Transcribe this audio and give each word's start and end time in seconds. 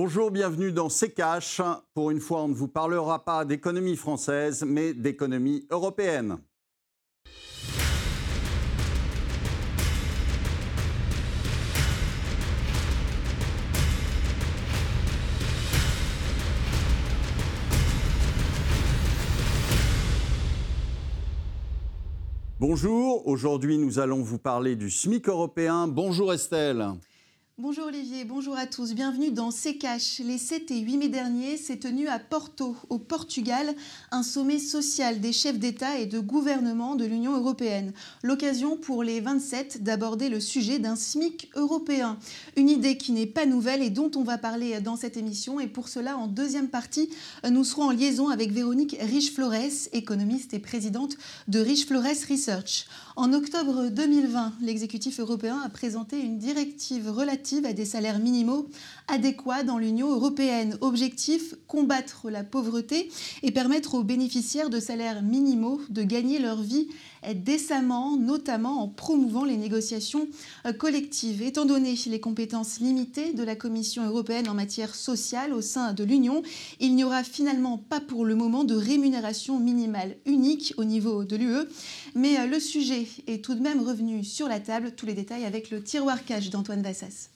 Bonjour, 0.00 0.30
bienvenue 0.30 0.70
dans 0.70 0.88
C'est. 0.88 1.82
Pour 1.92 2.12
une 2.12 2.20
fois, 2.20 2.42
on 2.44 2.46
ne 2.46 2.54
vous 2.54 2.68
parlera 2.68 3.24
pas 3.24 3.44
d'économie 3.44 3.96
française, 3.96 4.64
mais 4.64 4.94
d'économie 4.94 5.66
européenne. 5.70 6.38
Bonjour, 22.60 23.26
aujourd'hui 23.26 23.78
nous 23.78 23.98
allons 23.98 24.22
vous 24.22 24.38
parler 24.38 24.76
du 24.76 24.90
SMIC 24.90 25.28
européen. 25.28 25.88
Bonjour 25.88 26.32
Estelle. 26.32 26.86
Bonjour 27.60 27.86
Olivier, 27.86 28.24
bonjour 28.24 28.56
à 28.56 28.66
tous. 28.66 28.94
Bienvenue 28.94 29.32
dans 29.32 29.50
CECACH. 29.50 30.20
Les 30.24 30.38
7 30.38 30.70
et 30.70 30.78
8 30.78 30.96
mai 30.96 31.08
dernier 31.08 31.56
s'est 31.56 31.78
tenu 31.78 32.06
à 32.06 32.20
Porto, 32.20 32.76
au 32.88 32.98
Portugal, 32.98 33.74
un 34.12 34.22
sommet 34.22 34.60
social 34.60 35.18
des 35.18 35.32
chefs 35.32 35.58
d'État 35.58 35.98
et 35.98 36.06
de 36.06 36.20
gouvernement 36.20 36.94
de 36.94 37.04
l'Union 37.04 37.36
européenne. 37.36 37.92
L'occasion 38.22 38.76
pour 38.76 39.02
les 39.02 39.20
27 39.20 39.82
d'aborder 39.82 40.28
le 40.28 40.38
sujet 40.38 40.78
d'un 40.78 40.94
SMIC 40.94 41.50
européen. 41.56 42.20
Une 42.54 42.68
idée 42.68 42.96
qui 42.96 43.10
n'est 43.10 43.26
pas 43.26 43.44
nouvelle 43.44 43.82
et 43.82 43.90
dont 43.90 44.12
on 44.14 44.22
va 44.22 44.38
parler 44.38 44.80
dans 44.80 44.94
cette 44.94 45.16
émission. 45.16 45.58
Et 45.58 45.66
pour 45.66 45.88
cela, 45.88 46.16
en 46.16 46.28
deuxième 46.28 46.68
partie, 46.68 47.10
nous 47.50 47.64
serons 47.64 47.86
en 47.86 47.90
liaison 47.90 48.28
avec 48.28 48.52
Véronique 48.52 48.96
Riche-Flores, 49.00 49.88
économiste 49.92 50.54
et 50.54 50.60
présidente 50.60 51.16
de 51.48 51.58
Riche-Flores 51.58 52.04
Research. 52.30 52.86
En 53.20 53.32
octobre 53.32 53.88
2020, 53.88 54.52
l'exécutif 54.62 55.18
européen 55.18 55.60
a 55.66 55.68
présenté 55.68 56.20
une 56.20 56.38
directive 56.38 57.10
relative 57.10 57.66
à 57.66 57.72
des 57.72 57.84
salaires 57.84 58.20
minimaux 58.20 58.68
adéquats 59.08 59.64
dans 59.64 59.76
l'Union 59.76 60.08
européenne. 60.12 60.78
Objectif, 60.82 61.56
combattre 61.66 62.30
la 62.30 62.44
pauvreté 62.44 63.10
et 63.42 63.50
permettre 63.50 63.94
aux 63.94 64.04
bénéficiaires 64.04 64.70
de 64.70 64.78
salaires 64.78 65.22
minimaux 65.24 65.80
de 65.88 66.04
gagner 66.04 66.38
leur 66.38 66.62
vie 66.62 66.90
décemment, 67.34 68.16
notamment 68.16 68.82
en 68.82 68.88
promouvant 68.88 69.44
les 69.44 69.56
négociations 69.56 70.28
euh, 70.66 70.72
collectives. 70.72 71.42
Étant 71.42 71.64
donné 71.64 71.94
les 72.06 72.20
compétences 72.20 72.80
limitées 72.80 73.32
de 73.32 73.42
la 73.42 73.56
Commission 73.56 74.06
européenne 74.06 74.48
en 74.48 74.54
matière 74.54 74.94
sociale 74.94 75.52
au 75.52 75.60
sein 75.60 75.92
de 75.92 76.04
l'Union, 76.04 76.42
il 76.80 76.94
n'y 76.94 77.04
aura 77.04 77.24
finalement 77.24 77.78
pas 77.78 78.00
pour 78.00 78.24
le 78.24 78.34
moment 78.34 78.64
de 78.64 78.74
rémunération 78.74 79.58
minimale 79.58 80.16
unique 80.26 80.74
au 80.76 80.84
niveau 80.84 81.24
de 81.24 81.36
l'UE. 81.36 81.68
Mais 82.14 82.38
euh, 82.38 82.46
le 82.46 82.60
sujet 82.60 83.06
est 83.26 83.44
tout 83.44 83.54
de 83.54 83.60
même 83.60 83.80
revenu 83.80 84.24
sur 84.24 84.48
la 84.48 84.60
table. 84.60 84.92
Tous 84.96 85.06
les 85.06 85.14
détails 85.14 85.44
avec 85.44 85.70
le 85.70 85.82
tiroir 85.82 86.24
cash 86.24 86.50
d'Antoine 86.50 86.82
Vassas. 86.82 87.30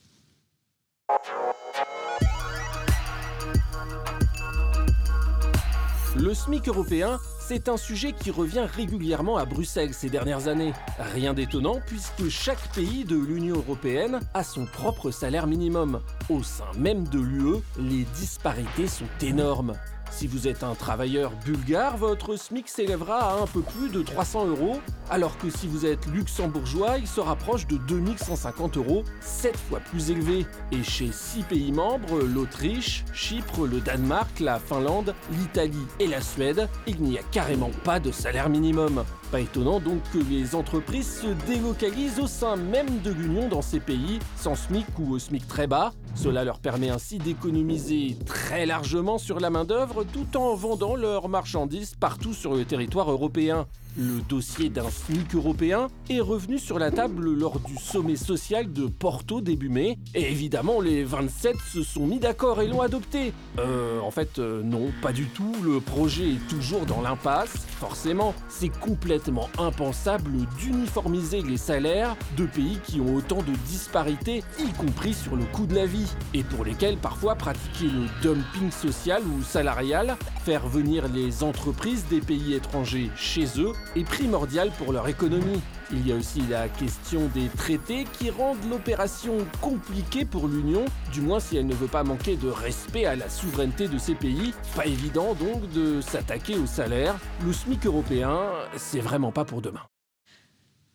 Le 6.14 6.34
SMIC 6.34 6.68
européen, 6.68 7.18
c'est 7.40 7.70
un 7.70 7.78
sujet 7.78 8.12
qui 8.12 8.30
revient 8.30 8.66
régulièrement 8.76 9.38
à 9.38 9.46
Bruxelles 9.46 9.94
ces 9.94 10.10
dernières 10.10 10.46
années. 10.46 10.74
Rien 11.14 11.32
d'étonnant 11.32 11.80
puisque 11.86 12.28
chaque 12.28 12.72
pays 12.74 13.04
de 13.04 13.16
l'Union 13.16 13.56
européenne 13.56 14.20
a 14.34 14.44
son 14.44 14.66
propre 14.66 15.10
salaire 15.10 15.46
minimum. 15.46 16.02
Au 16.28 16.42
sein 16.42 16.70
même 16.76 17.08
de 17.08 17.18
l'UE, 17.18 17.62
les 17.78 18.04
disparités 18.14 18.88
sont 18.88 19.08
énormes. 19.22 19.72
Si 20.12 20.26
vous 20.26 20.46
êtes 20.46 20.62
un 20.62 20.74
travailleur 20.74 21.32
bulgare, 21.44 21.96
votre 21.96 22.36
SMIC 22.36 22.68
s'élèvera 22.68 23.32
à 23.32 23.42
un 23.42 23.46
peu 23.46 23.62
plus 23.62 23.88
de 23.88 24.02
300 24.02 24.46
euros, 24.46 24.78
alors 25.10 25.36
que 25.38 25.48
si 25.48 25.66
vous 25.66 25.86
êtes 25.86 26.06
luxembourgeois, 26.06 26.98
il 26.98 27.08
se 27.08 27.20
rapproche 27.20 27.66
de 27.66 27.78
2150 27.78 28.76
euros, 28.76 29.04
7 29.20 29.56
fois 29.56 29.80
plus 29.80 30.10
élevé. 30.10 30.46
Et 30.70 30.82
chez 30.84 31.10
6 31.10 31.44
pays 31.44 31.72
membres, 31.72 32.20
l'Autriche, 32.20 33.04
Chypre, 33.14 33.66
le 33.66 33.80
Danemark, 33.80 34.38
la 34.38 34.58
Finlande, 34.58 35.14
l'Italie 35.32 35.86
et 35.98 36.06
la 36.06 36.20
Suède, 36.20 36.68
il 36.86 37.02
n'y 37.02 37.18
a 37.18 37.22
carrément 37.32 37.70
pas 37.82 37.98
de 37.98 38.12
salaire 38.12 38.50
minimum. 38.50 39.04
Pas 39.32 39.40
étonnant 39.40 39.80
donc 39.80 40.02
que 40.12 40.18
les 40.18 40.54
entreprises 40.54 41.22
se 41.22 41.28
délocalisent 41.50 42.20
au 42.20 42.26
sein 42.26 42.56
même 42.56 43.00
de 43.00 43.10
l'Union 43.10 43.48
dans 43.48 43.62
ces 43.62 43.80
pays, 43.80 44.18
sans 44.36 44.54
SMIC 44.54 44.84
ou 44.98 45.14
au 45.14 45.18
SMIC 45.18 45.48
très 45.48 45.66
bas. 45.66 45.94
Cela 46.14 46.44
leur 46.44 46.58
permet 46.58 46.90
ainsi 46.90 47.16
d'économiser 47.16 48.18
très 48.26 48.66
largement 48.66 49.16
sur 49.16 49.40
la 49.40 49.48
main-d'œuvre 49.48 50.04
tout 50.04 50.36
en 50.36 50.54
vendant 50.54 50.96
leurs 50.96 51.30
marchandises 51.30 51.94
partout 51.98 52.34
sur 52.34 52.54
le 52.54 52.66
territoire 52.66 53.10
européen. 53.10 53.66
Le 53.98 54.22
dossier 54.26 54.70
d'un 54.70 54.88
SMIC 54.88 55.34
européen 55.34 55.88
est 56.08 56.20
revenu 56.20 56.58
sur 56.58 56.78
la 56.78 56.90
table 56.90 57.30
lors 57.34 57.60
du 57.60 57.76
sommet 57.76 58.16
social 58.16 58.72
de 58.72 58.86
Porto 58.86 59.42
début 59.42 59.68
mai, 59.68 59.98
et 60.14 60.30
évidemment 60.30 60.80
les 60.80 61.04
27 61.04 61.56
se 61.72 61.82
sont 61.82 62.06
mis 62.06 62.18
d'accord 62.18 62.62
et 62.62 62.68
l'ont 62.68 62.80
adopté. 62.80 63.34
Euh, 63.58 64.00
en 64.00 64.10
fait, 64.10 64.38
euh, 64.38 64.62
non, 64.62 64.90
pas 65.02 65.12
du 65.12 65.26
tout, 65.26 65.54
le 65.62 65.80
projet 65.80 66.30
est 66.30 66.48
toujours 66.48 66.86
dans 66.86 67.02
l'impasse. 67.02 67.66
Forcément, 67.80 68.34
c'est 68.48 68.70
complètement 68.70 69.50
impensable 69.58 70.30
d'uniformiser 70.58 71.42
les 71.42 71.58
salaires 71.58 72.16
de 72.38 72.46
pays 72.46 72.78
qui 72.84 72.98
ont 73.00 73.14
autant 73.14 73.42
de 73.42 73.52
disparités, 73.66 74.42
y 74.58 74.72
compris 74.72 75.12
sur 75.12 75.36
le 75.36 75.44
coût 75.44 75.66
de 75.66 75.74
la 75.74 75.84
vie, 75.84 76.10
et 76.32 76.44
pour 76.44 76.64
lesquels 76.64 76.96
parfois 76.96 77.34
pratiquer 77.34 77.86
le 77.86 78.06
dumping 78.22 78.70
social 78.70 79.22
ou 79.22 79.42
salarial, 79.42 80.16
faire 80.44 80.66
venir 80.66 81.08
les 81.08 81.42
entreprises 81.42 82.06
des 82.08 82.20
pays 82.20 82.54
étrangers 82.54 83.10
chez 83.16 83.46
eux, 83.58 83.72
est 83.96 84.04
primordial 84.04 84.70
pour 84.78 84.92
leur 84.92 85.08
économie. 85.08 85.60
Il 85.92 86.06
y 86.06 86.12
a 86.12 86.16
aussi 86.16 86.42
la 86.48 86.68
question 86.68 87.28
des 87.34 87.48
traités 87.48 88.04
qui 88.18 88.30
rendent 88.30 88.64
l'opération 88.70 89.38
compliquée 89.60 90.24
pour 90.24 90.48
l'Union, 90.48 90.84
du 91.12 91.20
moins 91.20 91.40
si 91.40 91.56
elle 91.56 91.66
ne 91.66 91.74
veut 91.74 91.86
pas 91.88 92.04
manquer 92.04 92.36
de 92.36 92.48
respect 92.48 93.04
à 93.04 93.16
la 93.16 93.28
souveraineté 93.28 93.88
de 93.88 93.98
ces 93.98 94.14
pays. 94.14 94.54
Pas 94.74 94.86
évident 94.86 95.34
donc 95.34 95.70
de 95.72 96.00
s'attaquer 96.00 96.56
au 96.56 96.66
salaire. 96.66 97.14
Le 97.44 97.52
SMIC 97.52 97.86
européen, 97.86 98.38
c'est 98.76 99.00
vraiment 99.00 99.32
pas 99.32 99.44
pour 99.44 99.60
demain. 99.60 99.91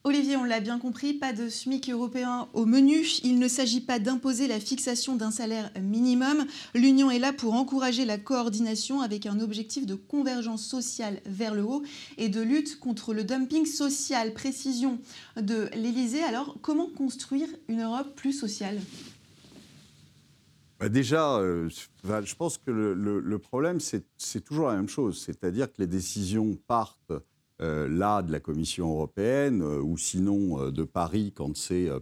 Olivier, 0.07 0.37
on 0.37 0.45
l'a 0.45 0.61
bien 0.61 0.79
compris, 0.79 1.13
pas 1.13 1.33
de 1.33 1.49
SMIC 1.49 1.89
européen 1.89 2.47
au 2.53 2.65
menu. 2.65 3.05
Il 3.23 3.39
ne 3.39 3.49
s'agit 3.49 3.81
pas 3.81 3.99
d'imposer 3.99 4.47
la 4.47 4.57
fixation 4.57 5.17
d'un 5.17 5.31
salaire 5.31 5.69
minimum. 5.81 6.45
L'Union 6.73 7.11
est 7.11 7.19
là 7.19 7.33
pour 7.33 7.55
encourager 7.55 8.05
la 8.05 8.17
coordination 8.17 9.01
avec 9.01 9.25
un 9.25 9.41
objectif 9.41 9.85
de 9.85 9.95
convergence 9.95 10.65
sociale 10.65 11.19
vers 11.25 11.53
le 11.53 11.63
haut 11.63 11.83
et 12.17 12.29
de 12.29 12.39
lutte 12.39 12.79
contre 12.79 13.13
le 13.13 13.25
dumping 13.25 13.65
social. 13.65 14.33
Précision 14.33 14.97
de 15.35 15.67
l'Élysée. 15.75 16.23
Alors, 16.23 16.55
comment 16.61 16.87
construire 16.87 17.49
une 17.67 17.81
Europe 17.81 18.15
plus 18.15 18.31
sociale? 18.31 18.79
Bah, 20.79 20.87
déjà, 20.87 21.35
euh, 21.35 21.67
je 21.69 22.35
pense 22.35 22.57
que 22.57 22.71
le 22.71 23.39
problème, 23.39 23.81
c'est 23.81 24.41
toujours 24.45 24.69
la 24.69 24.77
même 24.77 24.87
chose. 24.87 25.21
C'est-à-dire 25.21 25.67
que 25.67 25.81
les 25.81 25.87
décisions 25.87 26.57
partent 26.65 27.11
euh, 27.59 27.87
là 27.89 28.21
de 28.21 28.31
la 28.31 28.39
Commission 28.39 28.91
européenne, 28.91 29.63
euh, 29.63 29.81
ou 29.81 29.97
sinon 29.97 30.61
euh, 30.61 30.71
de 30.71 30.83
Paris 30.83 31.33
quand, 31.35 31.53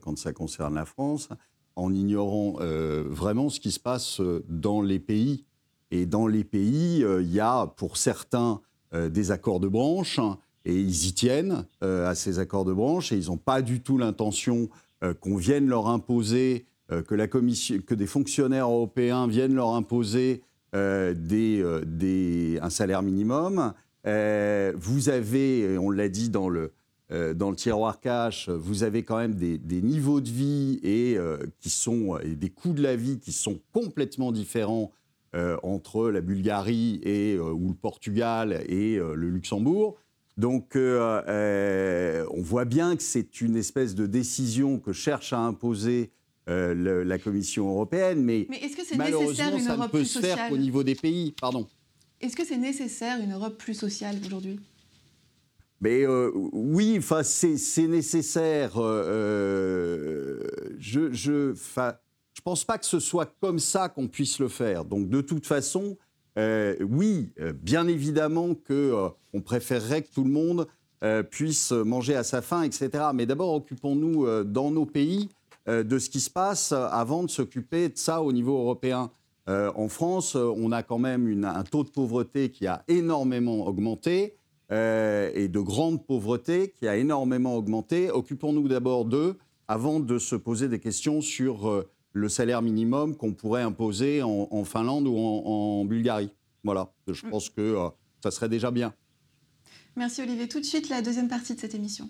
quand 0.01 0.17
ça 0.17 0.33
concerne 0.33 0.75
la 0.75 0.83
France, 0.83 1.29
en 1.77 1.93
ignorant 1.93 2.55
vraiment 3.09 3.49
ce 3.49 3.59
qui 3.59 3.69
se 3.69 3.81
passe 3.81 4.21
dans 4.47 4.81
les 4.81 4.99
pays. 4.99 5.43
Et 5.91 6.05
dans 6.05 6.25
les 6.25 6.45
pays, 6.45 7.03
il 7.19 7.33
y 7.33 7.41
a 7.41 7.67
pour 7.67 7.97
certains 7.97 8.61
des 8.93 9.31
accords 9.31 9.59
de 9.59 9.67
branche, 9.67 10.21
et 10.63 10.73
ils 10.73 11.07
y 11.07 11.13
tiennent 11.13 11.65
à 11.81 12.15
ces 12.15 12.39
accords 12.39 12.63
de 12.63 12.71
branche, 12.71 13.11
et 13.11 13.17
ils 13.17 13.27
n'ont 13.27 13.35
pas 13.35 13.61
du 13.61 13.81
tout 13.81 13.97
l'intention 13.97 14.69
qu'on 15.19 15.35
vienne 15.35 15.67
leur 15.67 15.87
imposer, 15.87 16.65
que, 16.87 17.13
la 17.13 17.27
commission, 17.27 17.79
que 17.85 17.93
des 17.93 18.07
fonctionnaires 18.07 18.69
européens 18.69 19.27
viennent 19.27 19.55
leur 19.55 19.75
imposer 19.75 20.43
des, 20.71 21.81
des, 21.85 22.57
un 22.61 22.69
salaire 22.69 23.01
minimum. 23.01 23.73
Euh, 24.05 24.73
vous 24.75 25.09
avez, 25.09 25.77
on 25.77 25.89
l'a 25.89 26.09
dit 26.09 26.29
dans 26.29 26.49
le, 26.49 26.73
euh, 27.11 27.33
dans 27.33 27.49
le 27.49 27.55
tiroir 27.55 27.99
cash, 27.99 28.49
vous 28.49 28.83
avez 28.83 29.03
quand 29.03 29.17
même 29.17 29.35
des, 29.35 29.81
niveaux 29.81 30.21
de 30.21 30.29
vie 30.29 30.79
et, 30.83 31.17
euh, 31.17 31.37
qui 31.59 31.69
sont, 31.69 32.17
et 32.19 32.35
des 32.35 32.49
coûts 32.49 32.73
de 32.73 32.83
la 32.83 32.95
vie 32.95 33.19
qui 33.19 33.31
sont 33.31 33.59
complètement 33.73 34.31
différents 34.31 34.91
entre 35.63 36.11
la 36.11 36.21
Bulgarie 36.21 37.01
et, 37.03 37.37
ou 37.37 37.67
le 37.67 37.75
Portugal 37.75 38.63
et 38.69 38.95
le 38.95 39.27
Luxembourg. 39.29 39.97
Donc, 40.37 40.77
on 40.77 42.41
voit 42.41 42.63
bien 42.63 42.95
que 42.95 43.03
c'est 43.03 43.41
une 43.41 43.57
espèce 43.57 43.95
de 43.95 44.05
décision 44.05 44.79
que 44.79 44.93
cherche 44.93 45.33
à 45.33 45.39
imposer 45.39 46.11
la 46.47 47.19
Commission 47.19 47.67
européenne, 47.69 48.23
mais, 48.23 48.47
mais 48.49 48.59
est-ce 48.63 48.77
que 48.77 48.85
c'est 48.85 48.95
malheureusement, 48.95 49.51
nécessaire 49.51 49.57
une 49.57 49.63
ça 49.65 49.75
Europe 49.75 49.93
ne 49.93 49.99
peut 49.99 50.05
se 50.05 50.19
faire 50.19 50.47
qu'au 50.47 50.57
niveau 50.57 50.83
des 50.83 50.95
pays. 50.95 51.33
Pardon. 51.41 51.67
Est-ce 52.21 52.35
que 52.35 52.45
c'est 52.45 52.57
nécessaire 52.57 53.19
une 53.21 53.33
Europe 53.33 53.57
plus 53.57 53.73
sociale 53.73 54.15
aujourd'hui? 54.25 54.59
Mais 55.81 56.03
euh, 56.03 56.31
oui, 56.33 56.95
enfin 56.97 57.21
c'est 57.23 57.87
nécessaire. 57.87 58.81
Euh, 58.81 59.03
euh, 59.07 60.75
je 60.79 61.11
je 61.11 61.53
je 61.53 62.41
pense 62.41 62.63
pas 62.63 62.77
que 62.77 62.85
ce 62.85 62.99
soit 62.99 63.33
comme 63.39 63.59
ça 63.59 63.89
qu'on 63.89 64.07
puisse 64.07 64.39
le 64.39 64.47
faire. 64.47 64.85
Donc 64.85 65.09
de 65.09 65.21
toute 65.21 65.45
façon, 65.45 65.97
oui, 66.37 67.31
bien 67.61 67.87
évidemment 67.87 68.55
que 68.55 68.93
on 69.33 69.41
préférerait 69.41 70.01
que 70.03 70.13
tout 70.13 70.23
le 70.23 70.31
monde 70.31 70.67
puisse 71.29 71.71
manger 71.71 72.15
à 72.15 72.23
sa 72.23 72.41
faim, 72.41 72.63
etc. 72.63 73.05
Mais 73.13 73.25
d'abord 73.25 73.53
occupons-nous 73.53 74.43
dans 74.43 74.71
nos 74.71 74.85
pays 74.85 75.29
de 75.67 75.99
ce 75.99 76.09
qui 76.09 76.19
se 76.19 76.29
passe 76.29 76.71
avant 76.71 77.23
de 77.23 77.29
s'occuper 77.29 77.89
de 77.89 77.97
ça 77.97 78.21
au 78.21 78.31
niveau 78.31 78.57
européen. 78.57 79.11
En 79.47 79.87
France, 79.89 80.35
on 80.35 80.71
a 80.71 80.81
quand 80.81 80.97
même 80.97 81.43
un 81.43 81.63
taux 81.63 81.83
de 81.83 81.89
pauvreté 81.89 82.49
qui 82.49 82.65
a 82.67 82.83
énormément 82.87 83.65
augmenté 83.67 84.37
et 84.71 85.47
de 85.47 85.59
grande 85.59 86.05
pauvreté 86.05 86.71
qui 86.71 86.87
a 86.87 86.97
énormément 86.97 87.55
augmenté. 87.55 88.09
Occupons-nous 88.09 88.67
d'abord 88.67 89.05
d'eux 89.05 89.37
avant 89.67 89.99
de 89.99 90.17
se 90.17 90.35
poser 90.35 90.67
des 90.67 90.79
questions 90.79 91.21
sur 91.21 91.85
le 92.15 92.29
salaire 92.29 92.61
minimum 92.61 93.15
qu'on 93.15 93.33
pourrait 93.33 93.61
imposer 93.61 94.23
en, 94.23 94.63
Finlande 94.63 95.05
ou 95.05 95.17
en, 95.17 95.83
Bulgarie. 95.83 96.31
Voilà, 96.63 96.91
je 97.07 97.25
mm. 97.25 97.29
pense 97.29 97.49
que 97.49 97.61
euh, 97.61 97.89
ça 98.23 98.31
serait 98.31 98.49
déjà 98.49 98.71
bien. 98.71 98.93
Merci 99.97 100.21
Olivier. 100.21 100.47
Tout 100.47 100.61
de 100.61 100.65
suite, 100.65 100.89
la 100.89 101.01
deuxième 101.01 101.27
partie 101.27 101.53
de 101.53 101.59
cette 101.59 101.75
émission. 101.75 102.09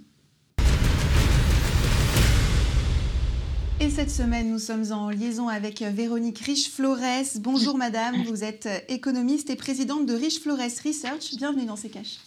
Et 3.85 3.91
cette 3.91 4.09
semaine, 4.09 4.49
nous 4.49 4.57
sommes 4.57 4.91
en 4.91 5.11
liaison 5.11 5.47
avec 5.47 5.83
Véronique 5.83 6.39
Riche-Flores. 6.39 7.35
Bonjour 7.35 7.77
madame, 7.77 8.23
vous 8.23 8.43
êtes 8.43 8.67
économiste 8.89 9.51
et 9.51 9.55
présidente 9.55 10.07
de 10.07 10.15
Riche-Flores 10.15 10.57
Research. 10.57 11.35
Bienvenue 11.37 11.67
dans 11.67 11.75
ces 11.75 11.89
caches. 11.89 12.17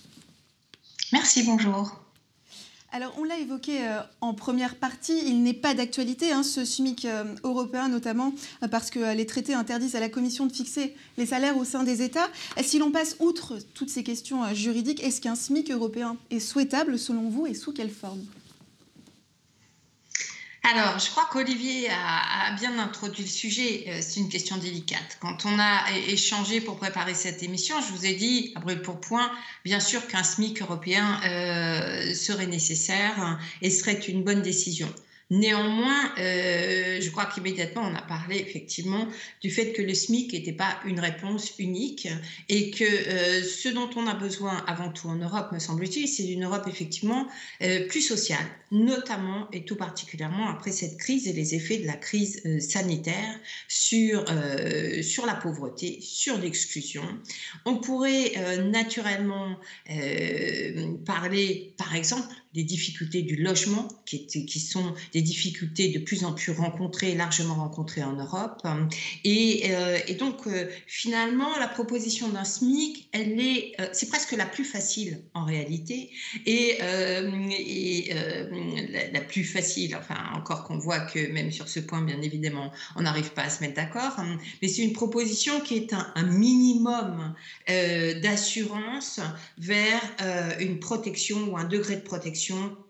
Merci, 1.13 1.43
bonjour. 1.43 2.01
Alors, 2.93 3.13
on 3.19 3.25
l'a 3.25 3.41
évoqué 3.41 3.89
euh, 3.89 3.99
en 4.21 4.35
première 4.35 4.77
partie, 4.77 5.19
il 5.27 5.43
n'est 5.43 5.53
pas 5.53 5.75
d'actualité, 5.75 6.31
hein, 6.31 6.45
ce 6.45 6.65
SMIC 6.65 7.07
euh, 7.07 7.25
européen, 7.43 7.89
notamment 7.89 8.33
euh, 8.63 8.69
parce 8.69 8.91
que 8.91 9.13
les 9.17 9.27
traités 9.27 9.55
interdisent 9.55 9.97
à 9.97 10.01
la 10.01 10.09
Commission 10.09 10.47
de 10.47 10.53
fixer 10.53 10.95
les 11.17 11.27
salaires 11.27 11.57
au 11.57 11.65
sein 11.65 11.83
des 11.83 12.03
États. 12.03 12.29
Si 12.63 12.79
l'on 12.79 12.93
passe 12.93 13.17
outre 13.19 13.59
toutes 13.75 13.91
ces 13.91 14.05
questions 14.05 14.55
juridiques, 14.55 15.03
est-ce 15.03 15.21
qu'un 15.21 15.35
SMIC 15.35 15.73
européen 15.73 16.19
est 16.31 16.39
souhaitable 16.39 17.01
selon 17.01 17.29
vous 17.29 17.49
et 17.49 17.55
sous 17.55 17.73
quelle 17.73 17.91
forme? 17.91 18.25
Alors, 20.65 20.99
je 20.99 21.09
crois 21.11 21.27
qu'Olivier 21.31 21.89
a, 21.89 22.53
bien 22.57 22.79
introduit 22.79 23.23
le 23.23 23.29
sujet. 23.29 23.85
Euh, 23.89 23.99
c'est 24.03 24.21
une 24.21 24.29
question 24.29 24.57
délicate. 24.57 25.19
Quand 25.21 25.47
on 25.47 25.59
a 25.59 25.91
échangé 26.09 26.61
pour 26.61 26.77
préparer 26.77 27.15
cette 27.15 27.43
émission, 27.43 27.77
je 27.81 27.93
vous 27.93 28.05
ai 28.05 28.15
dit, 28.15 28.53
à 28.57 28.61
brûle 28.61 28.83
pour 28.83 29.01
point, 29.01 29.31
bien 29.65 29.81
sûr 29.81 30.07
qu'un 30.09 30.25
SMIC 30.25 30.61
européen 30.61 31.21
euh, 31.25 32.13
serait 32.13 32.47
nécessaire 32.47 33.39
et 33.63 33.71
serait 33.71 33.95
une 33.95 34.25
bonne 34.25 34.43
décision. 34.43 34.93
Néanmoins, 35.31 36.11
euh, 36.19 37.03
je 37.03 37.11
crois 37.11 37.27
qu'immédiatement, 37.27 37.83
on 37.83 37.95
a 37.95 38.01
parlé 38.01 38.39
effectivement 38.39 39.07
du 39.43 39.51
fait 39.51 39.75
que 39.75 39.83
le 39.83 39.93
SMIC 39.93 40.33
n'était 40.33 40.55
pas 40.55 40.81
une 40.87 41.01
réponse 41.01 41.53
unique 41.59 42.09
et 42.49 42.71
que 42.71 42.85
euh, 42.85 43.43
ce 43.43 43.69
dont 43.69 43.91
on 43.97 44.07
a 44.07 44.15
besoin 44.15 44.65
avant 44.67 44.91
tout 44.91 45.07
en 45.09 45.17
Europe, 45.17 45.53
me 45.53 45.59
semble-t-il, 45.59 46.09
c'est 46.09 46.23
d'une 46.23 46.45
Europe 46.45 46.65
effectivement 46.67 47.29
euh, 47.63 47.87
plus 47.89 48.01
sociale, 48.01 48.47
notamment 48.71 49.49
et 49.53 49.67
tout 49.67 49.77
particulièrement 49.77 50.49
après 50.49 50.73
cette 50.73 50.97
crise 50.97 51.29
et 51.29 51.35
les 51.35 51.55
effets 51.55 51.77
de 51.77 51.87
la 51.87 51.97
crise 51.97 52.43
sanitaire 52.61 53.39
sur, 53.69 54.25
sur 55.03 55.27
la 55.27 55.35
pauvreté, 55.35 55.99
sur 56.01 56.39
l'exclusion. 56.39 57.03
On 57.67 57.77
pourrait 57.77 58.33
naturellement 58.71 59.59
parler, 61.05 61.75
par 61.77 61.95
exemple, 61.95 62.29
des 62.55 62.65
difficultés 62.65 63.23
du 63.23 63.37
logement, 63.37 63.89
qui, 64.07 64.61
sont 64.61 64.95
des 65.13 65.21
difficultés 65.21 65.91
de 65.91 65.99
plus 65.99 66.25
en 66.25 66.33
plus 66.33 66.53
rencontrées, 66.53 67.15
largement 67.15 67.55
rencontrées 67.55 68.03
en 68.03 68.15
Europe. 68.15 68.67
Et, 69.25 69.71
euh, 69.71 69.99
donc, 70.19 70.47
euh, 70.47 70.67
finalement, 70.87 71.57
la 71.59 71.69
proposition 71.69 72.29
d'un 72.29 72.45
SMIC, 72.45 73.09
elle 73.13 73.39
est, 73.39 73.75
euh, 73.81 73.89
c'est 73.93 74.09
presque 74.09 74.33
la 74.33 74.47
plus 74.47 74.65
facile 74.65 75.21
en 75.35 75.45
réalité, 75.45 76.11
et, 76.47 76.79
la, 79.13 79.21
plus 79.21 79.45
facile, 79.45 79.95
enfin, 79.97 80.17
encore 80.35 80.65
qu'on 80.65 80.79
voit 80.79 81.01
que 81.01 81.31
même 81.33 81.53
sur 81.53 81.69
ce 81.69 81.81
point, 81.81 82.01
bien 82.01 82.23
évidemment, 82.23 82.73
on 82.97 83.03
n'arrive 83.03 83.33
pas 83.33 83.43
à 83.43 83.51
se 83.51 83.61
mettre 83.61 83.75
d'accord, 83.75 84.17
mais 84.63 84.69
c'est 84.69 84.83
une 84.83 84.95
proposition 84.95 85.61
qui 85.61 85.77
est 85.77 85.93
un 85.93 86.23
minimum 86.23 87.35
d'assurance 87.69 89.21
vers 89.59 90.01
une 90.61 90.79
protection 90.79 91.49
ou 91.51 91.57
un 91.57 91.65
degré 91.65 91.97
de 91.97 92.01
protection 92.01 92.38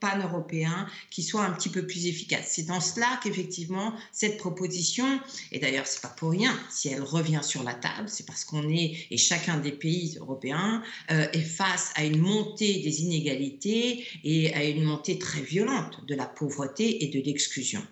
pan-européen 0.00 0.86
qui 1.10 1.22
soit 1.22 1.44
un 1.44 1.52
petit 1.52 1.68
peu 1.68 1.86
plus 1.86 2.06
efficace. 2.06 2.52
C'est 2.54 2.66
dans 2.66 2.80
cela 2.80 3.18
qu'effectivement 3.22 3.94
cette 4.12 4.38
proposition, 4.38 5.20
et 5.52 5.58
d'ailleurs 5.58 5.86
c'est 5.86 6.02
pas 6.02 6.08
pour 6.08 6.30
rien, 6.30 6.54
si 6.70 6.88
elle 6.88 7.02
revient 7.02 7.40
sur 7.42 7.62
la 7.62 7.74
table, 7.74 8.08
c'est 8.08 8.26
parce 8.26 8.44
qu'on 8.44 8.68
est, 8.68 9.06
et 9.10 9.16
chacun 9.16 9.58
des 9.58 9.72
pays 9.72 10.16
européens 10.20 10.82
euh, 11.10 11.26
est 11.32 11.40
face 11.40 11.92
à 11.96 12.04
une 12.04 12.18
montée 12.18 12.82
des 12.82 13.02
inégalités 13.02 14.04
et 14.24 14.52
à 14.54 14.64
une 14.64 14.84
montée 14.84 15.18
très 15.18 15.40
violente 15.40 16.04
de 16.06 16.14
la 16.14 16.26
pauvreté 16.26 17.04
et 17.04 17.08
de 17.08 17.20
l'exclusion. 17.20 17.82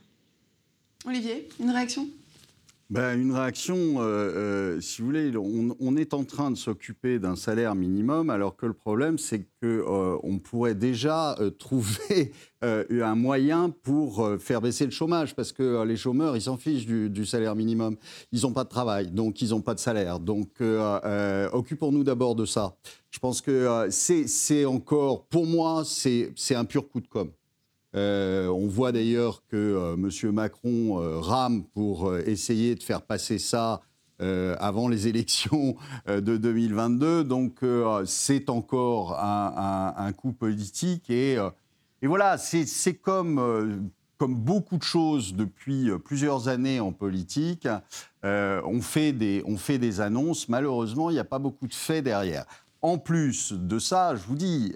Olivier, 1.05 1.49
une 1.61 1.71
réaction? 1.71 2.09
Ben, 2.89 3.21
une 3.21 3.33
réaction, 3.33 3.77
euh, 3.99 4.77
euh, 4.77 4.81
si 4.81 5.03
vous 5.03 5.09
voulez, 5.09 5.33
on, 5.37 5.97
est 5.97 6.15
en 6.15 6.23
train 6.23 6.53
de 6.53 6.57
s'occuper 6.57 7.19
d'un 7.19 7.35
salaire 7.35 7.75
minimum, 7.75 8.31
alors 8.31 8.55
que 8.55 8.65
le 8.65 8.75
problème, 8.75 9.19
c'est 9.19 9.41
qu'on 9.61 10.21
euh, 10.25 10.39
pourrait 10.45 10.77
déjà 10.77 11.37
trouver 11.59 12.33
un 12.63 13.15
moyen 13.17 13.71
pour 13.71 14.31
faire 14.39 14.61
baisser 14.61 14.85
le 14.85 14.93
chômage, 14.93 15.35
parce 15.35 15.51
que 15.51 15.83
les 15.83 15.97
chômeurs, 15.97 16.37
ils 16.37 16.43
s'en 16.43 16.57
fichent 16.57 16.87
du, 16.87 17.27
salaire 17.27 17.57
minimum. 17.57 17.97
Ils 18.31 18.43
n'ont 18.43 18.53
pas 18.53 18.63
de 18.63 18.69
travail, 18.69 19.11
donc 19.11 19.43
ils 19.43 19.51
n'ont 19.51 19.63
pas 19.63 19.75
de 19.75 19.81
salaire. 19.81 20.21
Donc, 20.21 20.61
occupons-nous 20.61 22.05
d'abord 22.05 22.37
de 22.37 22.45
ça. 22.45 22.77
Je 23.11 23.19
pense 23.19 23.41
que 23.41 23.89
c'est 23.91 24.65
encore, 24.65 25.27
pour 25.27 25.47
moi, 25.47 25.83
c'est 25.85 26.55
un 26.55 26.65
pur 26.65 26.89
coup 26.89 27.01
de 27.01 27.09
com'. 27.09 27.33
Euh, 27.97 28.49
on 28.49 28.67
voit 28.67 28.93
d'ailleurs 28.93 29.43
que 29.47 29.57
euh, 29.57 29.95
M. 29.95 30.33
Macron 30.33 31.01
euh, 31.01 31.19
rame 31.19 31.65
pour 31.65 32.15
essayer 32.19 32.75
de 32.75 32.83
faire 32.83 33.03
passer 33.03 33.39
ça 33.39 33.81
avant 34.19 34.89
les 34.89 35.09
élections 35.09 35.77
de 36.09 36.39
2022. 36.39 37.23
Donc 37.23 37.61
c'est 38.07 38.49
encore 38.49 39.19
un, 39.21 40.13
coup 40.17 40.33
politique. 40.33 41.11
Et, 41.11 41.37
voilà, 42.03 42.39
c'est 42.39 42.95
comme, 42.95 43.91
comme 44.17 44.35
beaucoup 44.35 44.79
de 44.79 44.83
choses 44.83 45.35
depuis 45.35 45.91
plusieurs 46.03 46.49
années 46.49 46.81
en 46.81 46.93
politique. 46.93 47.69
on, 48.25 48.81
fait 48.81 49.13
des, 49.13 49.43
on 49.45 49.59
fait 49.59 49.77
des 49.77 50.01
annonces. 50.01 50.49
Malheureusement, 50.49 51.11
il 51.11 51.13
n'y 51.13 51.19
a 51.19 51.25
pas 51.25 51.39
beaucoup 51.39 51.67
de 51.67 51.75
faits 51.75 52.05
derrière. 52.05 52.47
En 52.81 52.97
plus 52.97 53.53
de 53.53 53.79
ça, 53.79 54.17
je 54.17 54.27
vous 54.27 54.37
dis, 54.37 54.73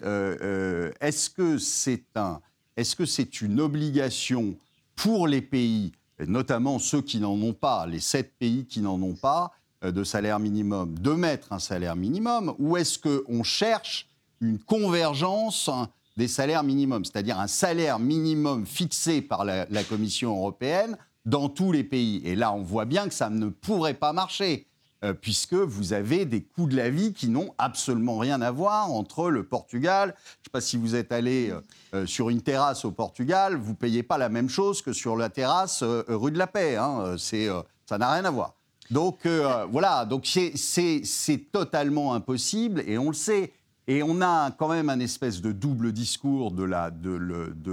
est-ce 1.01 1.31
que 1.31 1.57
c'est 1.57 2.05
un 2.15 2.43
est-ce 2.81 2.97
que 2.97 3.05
c'est 3.05 3.43
une 3.43 3.61
obligation 3.61 4.57
pour 4.97 5.29
les 5.29 5.43
pays, 5.43 5.93
notamment 6.19 6.79
ceux 6.79 7.03
qui 7.03 7.21
n'en 7.21 7.41
ont 7.41 7.53
pas, 7.53 7.87
les 7.87 8.01
sept 8.01 8.33
pays 8.39 8.65
qui 8.65 8.81
n'en 8.81 9.01
ont 9.03 9.15
pas 9.15 9.53
euh, 9.85 9.93
de 9.93 10.03
salaire 10.03 10.39
minimum, 10.39 10.99
de 10.99 11.11
mettre 11.13 11.53
un 11.53 11.59
salaire 11.59 11.97
minimum, 11.97 12.55
ou 12.59 12.77
est-ce 12.77 12.99
qu'on 12.99 13.43
cherche 13.43 14.09
une 14.41 14.59
convergence 14.59 15.71
des 16.17 16.29
salaires 16.29 16.63
minimums, 16.63 17.05
c'est-à-dire 17.05 17.39
un 17.39 17.47
salaire 17.47 17.99
minimum 17.99 18.67
fixé 18.67 19.21
par 19.21 19.45
la, 19.45 19.67
la 19.71 19.85
Commission 19.85 20.37
européenne 20.37 20.97
dans 21.27 21.51
tous 21.51 21.73
les 21.73 21.85
pays? 21.85 22.23
Et 22.25 22.35
là, 22.35 22.53
on 22.53 22.63
voit 22.63 22.87
bien 22.87 23.09
que 23.09 23.15
ça 23.15 23.29
ne 23.29 23.49
pourrait 23.49 23.95
pas 23.95 24.15
marcher. 24.15 24.67
Euh, 25.03 25.15
puisque 25.15 25.55
vous 25.55 25.95
avez 25.95 26.27
des 26.27 26.43
coûts 26.43 26.67
de 26.67 26.77
la 26.77 26.91
vie 26.91 27.15
qui 27.15 27.29
n'ont 27.29 27.55
absolument 27.57 28.19
rien 28.19 28.43
à 28.43 28.51
voir 28.51 28.93
entre 28.93 29.31
le 29.31 29.45
Portugal. 29.45 30.15
Je 30.15 30.21
ne 30.21 30.45
sais 30.45 30.51
pas 30.53 30.61
si 30.61 30.77
vous 30.77 30.95
êtes 30.95 31.11
allé 31.11 31.49
euh, 31.49 31.61
euh, 31.95 32.07
sur 32.07 32.29
une 32.29 32.43
terrasse 32.43 32.85
au 32.85 32.91
Portugal, 32.91 33.57
vous 33.57 33.71
ne 33.71 33.77
payez 33.77 34.03
pas 34.03 34.19
la 34.19 34.29
même 34.29 34.51
chose 34.51 34.83
que 34.83 34.93
sur 34.93 35.17
la 35.17 35.31
terrasse 35.31 35.83
rue 35.83 36.33
de 36.33 36.39
la 36.39 36.47
Paix. 36.47 36.77
Hein. 36.77 37.17
ça 37.17 37.97
n'a 37.97 38.13
rien 38.13 38.27
à 38.27 38.31
voir. 38.31 38.57
Donc 38.91 39.27
voilà, 39.27 40.05
donc 40.05 40.27
c'est 40.27 41.53
totalement 41.53 42.13
impossible 42.13 42.83
et 42.87 42.99
on 42.99 43.09
le 43.09 43.15
sait. 43.15 43.53
Et 43.87 44.03
on 44.03 44.21
a 44.21 44.51
quand 44.51 44.69
même 44.69 44.91
un 44.91 45.01
espèce 45.01 45.41
de 45.41 45.53
double 45.53 45.93
discours 45.93 46.51
de 46.51 46.65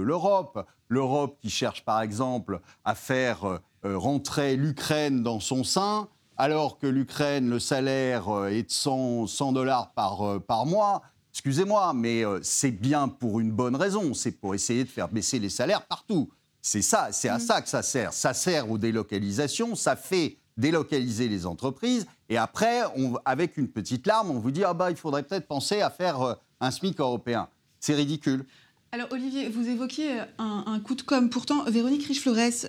l'Europe. 0.00 0.66
L'Europe 0.88 1.36
qui 1.42 1.50
cherche 1.50 1.84
par 1.84 2.00
exemple 2.00 2.60
à 2.84 2.94
faire 2.94 3.60
rentrer 3.82 4.56
l'Ukraine 4.56 5.22
dans 5.22 5.40
son 5.40 5.64
sein 5.64 6.08
alors 6.38 6.78
que 6.78 6.86
l'Ukraine, 6.86 7.50
le 7.50 7.58
salaire 7.58 8.28
euh, 8.28 8.48
est 8.48 8.62
de 8.62 8.70
100, 8.70 9.52
dollars 9.52 9.92
par, 9.92 10.22
euh, 10.22 10.38
par 10.38 10.66
mois, 10.66 11.02
excusez-moi, 11.32 11.92
mais 11.94 12.24
euh, 12.24 12.38
c'est 12.42 12.70
bien 12.70 13.08
pour 13.08 13.40
une 13.40 13.50
bonne 13.50 13.74
raison. 13.74 14.14
C'est 14.14 14.30
pour 14.30 14.54
essayer 14.54 14.84
de 14.84 14.88
faire 14.88 15.08
baisser 15.08 15.40
les 15.40 15.50
salaires 15.50 15.84
partout. 15.84 16.30
C'est 16.62 16.82
ça, 16.82 17.08
c'est 17.10 17.28
à 17.28 17.38
mm. 17.38 17.40
ça 17.40 17.60
que 17.60 17.68
ça 17.68 17.82
sert. 17.82 18.12
Ça 18.12 18.34
sert 18.34 18.70
aux 18.70 18.78
délocalisations, 18.78 19.74
ça 19.74 19.96
fait 19.96 20.38
délocaliser 20.56 21.28
les 21.28 21.44
entreprises. 21.44 22.06
Et 22.28 22.36
après, 22.36 22.82
avec 23.24 23.56
une 23.56 23.68
petite 23.68 24.06
larme, 24.06 24.30
on 24.30 24.38
vous 24.38 24.50
dit 24.50 24.64
ah 24.64 24.74
bah 24.74 24.90
il 24.90 24.96
faudrait 24.96 25.22
peut-être 25.22 25.46
penser 25.46 25.80
à 25.80 25.90
faire 25.90 26.36
un 26.60 26.70
SMIC 26.70 26.98
européen. 27.00 27.48
C'est 27.80 27.94
ridicule. 27.94 28.44
Alors 28.90 29.08
Olivier, 29.12 29.48
vous 29.48 29.68
évoquiez 29.68 30.20
un, 30.38 30.80
coup 30.80 30.94
de 30.94 31.02
com'. 31.02 31.30
Pourtant, 31.30 31.64
Véronique 31.64 32.06
Riche-Flores, 32.06 32.66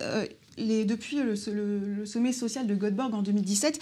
depuis 0.85 1.17
le, 1.17 1.35
sommet 2.05 2.33
social 2.33 2.67
de 2.67 2.75
Göteborg 2.75 3.13
en 3.13 3.21
2017, 3.21 3.79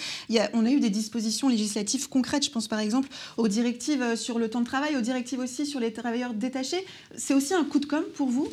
on 0.53 0.65
a 0.65 0.69
eu 0.69 0.79
des 0.79 0.89
dispositions 0.89 1.50
législatives 1.50 2.10
concrètes. 2.10 2.46
Je 2.46 2.51
pense 2.51 2.67
par 2.67 2.79
exemple 2.79 3.10
aux 3.38 3.48
directives 3.48 4.01
euh, 4.01 4.15
sur 4.15 4.39
le 4.39 4.50
temps 4.50 4.62
de 4.62 4.65
travail, 4.65 4.96
aux 4.96 5.01
directives 5.01 5.39
aussi 5.39 5.65
sur 5.65 5.79
les 5.79 5.93
travailleurs 5.93 6.34
détachés. 6.34 6.86
C'est 7.15 7.34
aussi 7.34 7.53
un 7.53 7.63
coup 7.63 7.79
de 7.79 7.86
com' 7.86 8.03
pour 8.15 8.29
vous? 8.29 8.50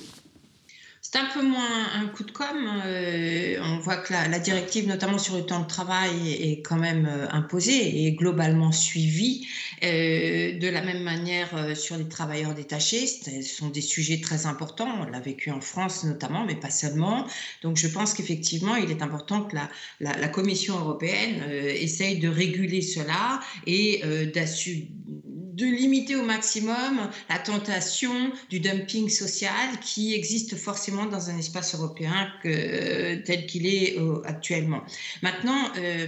C'est 1.06 1.20
un 1.20 1.26
peu 1.26 1.42
moins 1.42 1.92
un 1.94 2.06
coup 2.06 2.24
de 2.24 2.32
com. 2.32 2.56
Euh, 2.86 3.58
on 3.62 3.78
voit 3.78 3.98
que 3.98 4.12
la, 4.14 4.38
directive, 4.38 4.88
notamment 4.88 5.18
sur 5.18 5.36
le 5.36 5.44
temps 5.44 5.60
de 5.60 5.66
travail, 5.66 6.32
est, 6.32 6.62
quand 6.62 6.78
même 6.78 7.06
euh, 7.06 7.28
imposée 7.30 8.06
et 8.06 8.12
globalement 8.12 8.72
suivie. 8.72 9.46
Euh, 9.84 10.58
de 10.58 10.66
la 10.66 10.80
même 10.80 11.02
manière 11.02 11.76
sur 11.76 11.98
les 11.98 12.08
travailleurs 12.08 12.54
détachés, 12.54 13.06
ce 13.06 13.42
sont 13.42 13.68
des 13.68 13.82
sujets 13.82 14.18
très 14.20 14.46
importants. 14.46 14.88
On 15.02 15.04
l'a 15.04 15.20
vécu 15.20 15.50
en 15.50 15.60
France 15.60 16.04
notamment, 16.04 16.46
mais 16.46 16.56
pas 16.56 16.70
seulement. 16.70 17.26
Donc 17.62 17.76
je 17.76 17.86
pense 17.86 18.14
qu'effectivement, 18.14 18.76
il 18.76 18.90
est 18.90 19.02
important 19.02 19.42
que 19.44 19.56
la, 19.56 19.68
la 20.00 20.28
Commission 20.28 20.78
européenne 20.78 21.42
essaye 21.50 22.18
de 22.18 22.28
réguler 22.28 22.80
cela 22.80 23.40
et 23.66 24.02
d'assurer 24.34 24.88
de 25.54 25.66
limiter 25.66 26.16
au 26.16 26.24
maximum 26.24 27.10
la 27.28 27.38
tentation 27.38 28.32
du 28.50 28.58
dumping 28.58 29.08
social 29.08 29.78
qui 29.80 30.14
existe 30.14 30.56
forcément 30.56 31.06
dans 31.06 31.30
un 31.30 31.38
espace 31.38 31.74
européen 31.74 32.28
tel 32.42 33.46
qu'il 33.46 33.66
est 33.66 33.96
euh, 33.98 34.20
actuellement. 34.24 34.82
Maintenant, 35.22 35.70
euh, 35.78 36.06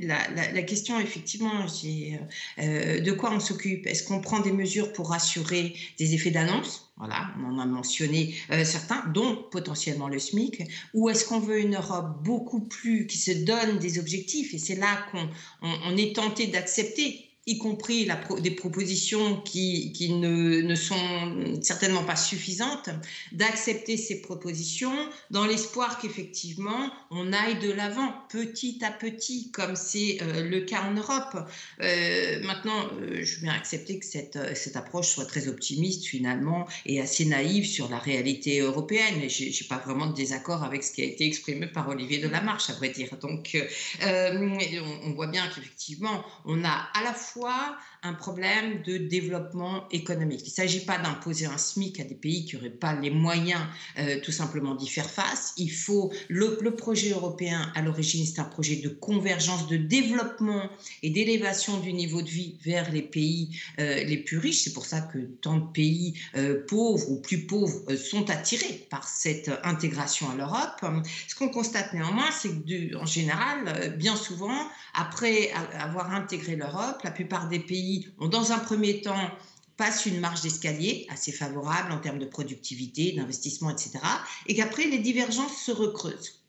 la, 0.00 0.62
question, 0.62 0.98
effectivement, 0.98 1.68
c'est 1.68 2.18
euh, 2.58 3.00
de 3.00 3.12
quoi 3.12 3.32
on 3.32 3.40
s'occupe? 3.40 3.86
Est-ce 3.86 4.02
qu'on 4.02 4.20
prend 4.20 4.40
des 4.40 4.52
mesures 4.52 4.92
pour 4.92 5.12
assurer 5.12 5.74
des 5.98 6.14
effets 6.14 6.30
d'annonce? 6.30 6.88
Voilà, 6.98 7.30
on 7.40 7.54
en 7.54 7.58
a 7.58 7.66
mentionné 7.66 8.34
certains, 8.64 9.04
dont 9.12 9.44
potentiellement 9.50 10.08
le 10.08 10.18
SMIC, 10.18 10.62
ou 10.94 11.08
est-ce 11.08 11.24
qu'on 11.24 11.40
veut 11.40 11.58
une 11.58 11.74
Europe 11.74 12.22
beaucoup 12.22 12.60
plus 12.60 13.06
qui 13.06 13.18
se 13.18 13.32
donne 13.32 13.78
des 13.78 13.98
objectifs? 13.98 14.54
Et 14.54 14.58
c'est 14.58 14.76
là 14.76 15.04
qu'on 15.10 15.96
est 15.96 16.14
tenté 16.14 16.46
d'accepter 16.46 17.31
y 17.44 17.58
compris 17.58 18.08
des 18.38 18.52
propositions 18.52 19.40
qui, 19.40 19.92
qui 19.92 20.12
ne, 20.12 20.60
ne, 20.60 20.74
sont 20.76 21.58
certainement 21.60 22.04
pas 22.04 22.14
suffisantes, 22.14 22.88
d'accepter 23.32 23.96
ces 23.96 24.22
propositions 24.22 24.94
dans 25.32 25.44
l'espoir 25.44 25.98
qu'effectivement 25.98 26.92
on 27.10 27.32
aille 27.32 27.58
de 27.58 27.72
l'avant 27.72 28.14
petit 28.28 28.78
à 28.84 28.92
petit, 28.92 29.50
comme 29.50 29.74
c'est 29.74 30.18
euh, 30.22 30.48
le 30.48 30.60
cas 30.60 30.82
en 30.82 30.94
Europe. 30.94 31.48
Euh, 31.80 32.40
maintenant, 32.44 32.86
euh, 33.00 33.24
je 33.24 33.40
bien 33.40 33.52
accepter 33.52 33.98
que 33.98 34.06
cette, 34.06 34.38
cette 34.56 34.76
approche 34.76 35.08
soit 35.08 35.26
très 35.26 35.48
optimiste 35.48 36.04
finalement 36.04 36.68
et 36.86 37.00
assez 37.00 37.24
naïve 37.24 37.66
sur 37.66 37.88
la 37.88 37.98
réalité 37.98 38.60
européenne. 38.60 39.28
Je 39.28 39.46
n'ai 39.46 39.68
pas 39.68 39.78
vraiment 39.78 40.06
de 40.06 40.14
désaccord 40.14 40.62
avec 40.62 40.84
ce 40.84 40.92
qui 40.92 41.02
a 41.02 41.06
été 41.06 41.26
exprimé 41.26 41.66
par 41.66 41.88
Olivier 41.88 42.18
Delamarche, 42.18 42.70
à 42.70 42.74
vrai 42.74 42.90
dire. 42.90 43.16
Donc, 43.20 43.56
on, 44.00 44.58
on 45.04 45.12
voit 45.12 45.26
bien 45.26 45.44
qu'effectivement, 45.48 46.24
on 46.44 46.64
a 46.64 46.88
à 46.94 47.02
la 47.02 47.12
fois 47.12 47.31
parfois 47.34 47.76
un 48.04 48.14
problème 48.14 48.82
de 48.82 48.98
développement 48.98 49.88
économique. 49.90 50.40
Il 50.42 50.50
ne 50.50 50.54
s'agit 50.54 50.84
pas 50.84 50.98
d'imposer 50.98 51.46
un 51.46 51.56
SMIC 51.56 52.00
à 52.00 52.04
des 52.04 52.16
pays 52.16 52.44
qui 52.44 52.56
n'auraient 52.56 52.70
pas 52.70 52.94
les 52.94 53.10
moyens 53.10 53.60
euh, 53.98 54.18
tout 54.20 54.32
simplement 54.32 54.74
d'y 54.74 54.88
faire 54.88 55.08
face. 55.08 55.52
Il 55.56 55.70
faut 55.70 56.12
le, 56.28 56.56
projet 56.74 57.10
européen 57.10 57.70
à 57.76 57.82
l'origine, 57.82 58.26
c'est 58.26 58.40
un 58.40 58.44
projet 58.44 58.76
de 58.76 58.88
convergence, 58.88 59.68
de 59.68 59.76
développement 59.76 60.68
et 61.02 61.10
d'élévation 61.10 61.78
du 61.78 61.92
niveau 61.92 62.22
de 62.22 62.28
vie 62.28 62.56
vers 62.64 62.90
les 62.90 63.02
pays 63.02 63.56
euh, 63.78 64.02
les 64.02 64.16
plus 64.16 64.38
riches. 64.38 64.64
C'est 64.64 64.72
pour 64.72 64.86
ça 64.86 65.00
que 65.00 65.18
tant 65.40 65.58
de 65.58 65.72
pays 65.72 66.18
euh, 66.34 66.64
pauvres 66.66 67.08
ou 67.08 67.20
plus 67.20 67.46
pauvres 67.46 67.94
sont 67.94 68.30
attirés 68.30 68.86
par 68.90 69.06
cette 69.06 69.50
intégration 69.62 70.28
à 70.30 70.34
l'Europe. 70.34 70.84
Ce 71.28 71.36
qu'on 71.36 71.50
constate 71.50 71.92
néanmoins, 71.92 72.30
c'est 72.32 72.48
que 72.48 72.96
en 72.96 73.06
général, 73.06 73.96
bien 73.96 74.16
souvent, 74.16 74.68
après 74.94 75.50
avoir 75.78 76.12
intégré 76.12 76.56
l'Europe, 76.56 77.00
la 77.04 77.10
plupart 77.10 77.48
des 77.48 77.60
pays 77.60 77.91
dans 78.20 78.52
un 78.52 78.58
premier 78.58 79.00
temps 79.00 79.30
passent 79.76 80.06
une 80.06 80.20
marge 80.20 80.42
d'escalier 80.42 81.06
assez 81.10 81.32
favorable 81.32 81.92
en 81.92 81.98
termes 81.98 82.18
de 82.18 82.26
productivité, 82.26 83.12
d'investissement, 83.12 83.70
etc. 83.70 83.98
Et 84.46 84.54
qu'après, 84.54 84.84
les 84.84 84.98
divergences 84.98 85.56
se 85.56 85.72
recreusent. 85.72 86.41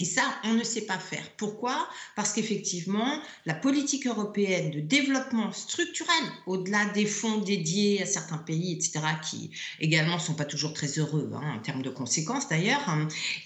Et 0.00 0.04
ça, 0.04 0.22
on 0.42 0.54
ne 0.54 0.64
sait 0.64 0.86
pas 0.86 0.98
faire. 0.98 1.22
Pourquoi? 1.36 1.88
Parce 2.16 2.32
qu'effectivement, 2.32 3.20
la 3.46 3.54
politique 3.54 4.08
européenne 4.08 4.72
de 4.72 4.80
développement 4.80 5.52
structurel, 5.52 6.24
au-delà 6.46 6.86
des 6.86 7.06
fonds 7.06 7.38
dédiés 7.38 8.02
à 8.02 8.06
certains 8.06 8.38
pays, 8.38 8.72
etc., 8.72 9.00
qui 9.22 9.50
également 9.78 10.16
ne 10.16 10.20
sont 10.20 10.34
pas 10.34 10.46
toujours 10.46 10.72
très 10.72 10.98
heureux 10.98 11.30
hein, 11.34 11.54
en 11.56 11.60
termes 11.60 11.82
de 11.82 11.90
conséquences 11.90 12.48
d'ailleurs, 12.48 12.82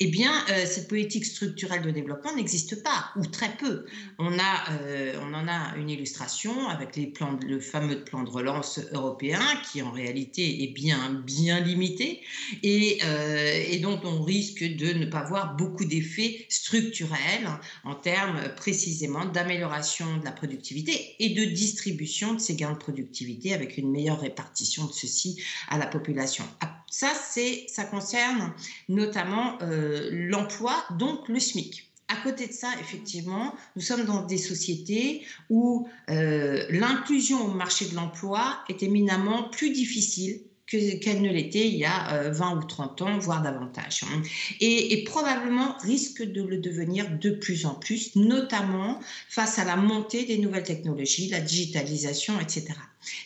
eh 0.00 0.06
bien, 0.06 0.32
euh, 0.50 0.64
cette 0.64 0.88
politique 0.88 1.26
structurelle 1.26 1.82
de 1.82 1.90
développement 1.90 2.34
n'existe 2.34 2.82
pas, 2.82 3.10
ou 3.16 3.26
très 3.26 3.54
peu. 3.58 3.84
On, 4.18 4.38
a, 4.38 4.70
euh, 4.80 5.20
on 5.22 5.34
en 5.34 5.48
a 5.48 5.76
une 5.76 5.90
illustration 5.90 6.68
avec 6.68 6.96
les 6.96 7.08
plans, 7.08 7.38
le 7.46 7.60
fameux 7.60 8.04
plan 8.04 8.22
de 8.22 8.30
relance 8.30 8.80
européen, 8.92 9.40
qui 9.70 9.82
en 9.82 9.90
réalité 9.90 10.62
est 10.62 10.72
bien, 10.72 11.10
bien 11.26 11.60
limité, 11.60 12.22
et, 12.62 13.00
euh, 13.04 13.64
et 13.68 13.78
dont 13.80 14.00
on 14.04 14.22
risque 14.22 14.64
de 14.64 14.94
ne 14.94 15.04
pas 15.04 15.24
voir 15.24 15.54
beaucoup 15.56 15.84
d'effets 15.84 16.37
structurels 16.48 17.48
en 17.84 17.94
termes 17.94 18.54
précisément 18.56 19.24
d'amélioration 19.24 20.18
de 20.18 20.24
la 20.24 20.32
productivité 20.32 21.16
et 21.18 21.30
de 21.30 21.44
distribution 21.44 22.34
de 22.34 22.40
ces 22.40 22.54
gains 22.54 22.72
de 22.72 22.78
productivité 22.78 23.54
avec 23.54 23.78
une 23.78 23.90
meilleure 23.90 24.20
répartition 24.20 24.86
de 24.86 24.92
ceci 24.92 25.42
à 25.68 25.78
la 25.78 25.86
population. 25.86 26.44
Ah, 26.60 26.84
ça, 26.90 27.12
ça 27.12 27.84
concerne 27.84 28.52
notamment 28.88 29.58
euh, 29.62 30.08
l'emploi, 30.12 30.84
donc 30.98 31.28
le 31.28 31.38
SMIC. 31.38 31.84
À 32.08 32.16
côté 32.16 32.46
de 32.46 32.52
ça, 32.52 32.68
effectivement, 32.80 33.54
nous 33.76 33.82
sommes 33.82 34.06
dans 34.06 34.24
des 34.24 34.38
sociétés 34.38 35.26
où 35.50 35.86
euh, 36.08 36.64
l'inclusion 36.70 37.44
au 37.44 37.52
marché 37.52 37.84
de 37.84 37.94
l'emploi 37.94 38.60
est 38.70 38.82
éminemment 38.82 39.50
plus 39.50 39.70
difficile 39.70 40.40
qu'elle 40.68 41.22
ne 41.22 41.30
l'était 41.30 41.66
il 41.66 41.76
y 41.76 41.84
a 41.84 42.30
20 42.30 42.52
euh, 42.52 42.58
ou 42.58 42.64
30 42.64 43.02
ans, 43.02 43.18
voire 43.18 43.42
davantage. 43.42 44.04
Hein. 44.04 44.22
Et, 44.60 45.04
probablement 45.04 45.76
risque 45.78 46.22
de 46.22 46.42
le 46.42 46.58
devenir 46.58 47.08
de 47.18 47.30
plus 47.30 47.64
en 47.64 47.74
plus, 47.74 48.14
notamment 48.16 49.00
face 49.28 49.58
à 49.58 49.64
la 49.64 49.76
montée 49.76 50.24
des 50.24 50.38
nouvelles 50.38 50.64
technologies, 50.64 51.28
la 51.28 51.40
digitalisation, 51.40 52.38
etc. 52.40 52.66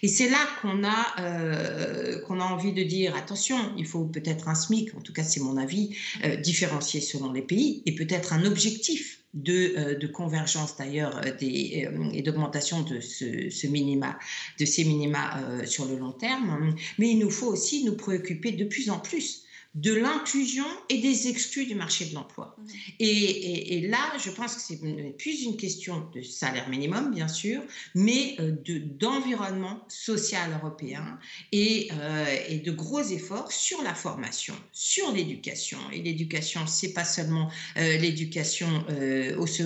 Et 0.03 0.09
c'est 0.09 0.29
là 0.29 0.39
qu'on 0.61 0.85
a, 0.85 1.21
euh, 1.21 2.21
a 2.29 2.45
envie 2.45 2.73
de 2.73 2.83
dire, 2.83 3.17
attention, 3.17 3.57
il 3.77 3.87
faut 3.87 4.05
peut-être 4.05 4.49
un 4.49 4.55
SMIC, 4.55 4.95
en 4.97 5.01
tout 5.01 5.13
cas 5.13 5.25
c'est 5.25 5.41
mon 5.41 5.57
avis, 5.57 5.97
euh, 6.25 6.37
différencié 6.37 7.01
selon 7.01 7.33
les 7.33 7.43
pays, 7.43 7.83
et 7.87 7.95
peut-être 7.95 8.33
un 8.33 8.45
objectif 8.45 9.22
de, 9.35 9.75
euh, 9.77 9.95
de 9.95 10.07
convergence 10.07 10.77
d'ailleurs 10.77 11.17
euh, 11.19 11.31
euh, 11.31 12.11
et 12.13 12.23
d'augmentation 12.23 12.83
de, 12.83 13.01
minima, 13.69 14.19
de 14.59 14.65
ces 14.65 14.85
minima 14.85 15.41
sur 15.65 15.87
le 15.87 15.97
long 15.97 16.13
terme. 16.13 16.75
Mais 16.99 17.11
il 17.11 17.19
nous 17.19 17.31
faut 17.31 17.49
aussi 17.49 17.85
nous 17.85 17.97
préoccuper 17.97 18.53
de 18.53 18.65
plus 18.65 18.91
en 18.91 18.99
plus 18.99 19.45
de 19.75 19.95
l'inclusion 19.95 20.67
et 20.91 20.99
des 20.99 21.29
exclus 21.29 21.65
du 21.65 21.75
marché 21.75 22.05
de 22.05 22.15
l'emploi. 22.15 22.57
Mmh. 22.59 22.67
Et, 23.01 23.89
là, 23.89 24.13
je 24.23 24.31
pense 24.31 24.55
que 24.55 24.61
c'est 24.61 24.79
plus 25.17 25.45
une 25.45 25.57
question 25.57 26.09
de 26.15 26.21
salaire 26.21 26.69
minimum, 26.69 27.11
bien 27.11 27.29
sûr, 27.29 27.63
mais 27.95 28.37
euh, 28.39 28.53
d'environnement 28.99 29.81
social 29.89 30.51
européen 30.63 31.19
et, 31.53 31.89
euh, 31.93 32.37
et, 32.49 32.59
de 32.59 32.71
gros 32.71 33.01
efforts 33.01 33.51
sur 33.51 33.83
la 33.83 33.95
formation, 33.95 34.55
sur 34.73 35.11
l'éducation. 35.11 35.79
Et 35.91 36.03
l'éducation, 36.03 36.67
c'est 36.67 36.93
pas 36.93 37.05
seulement 37.05 37.51
euh, 37.79 37.97
l'éducation 37.97 38.69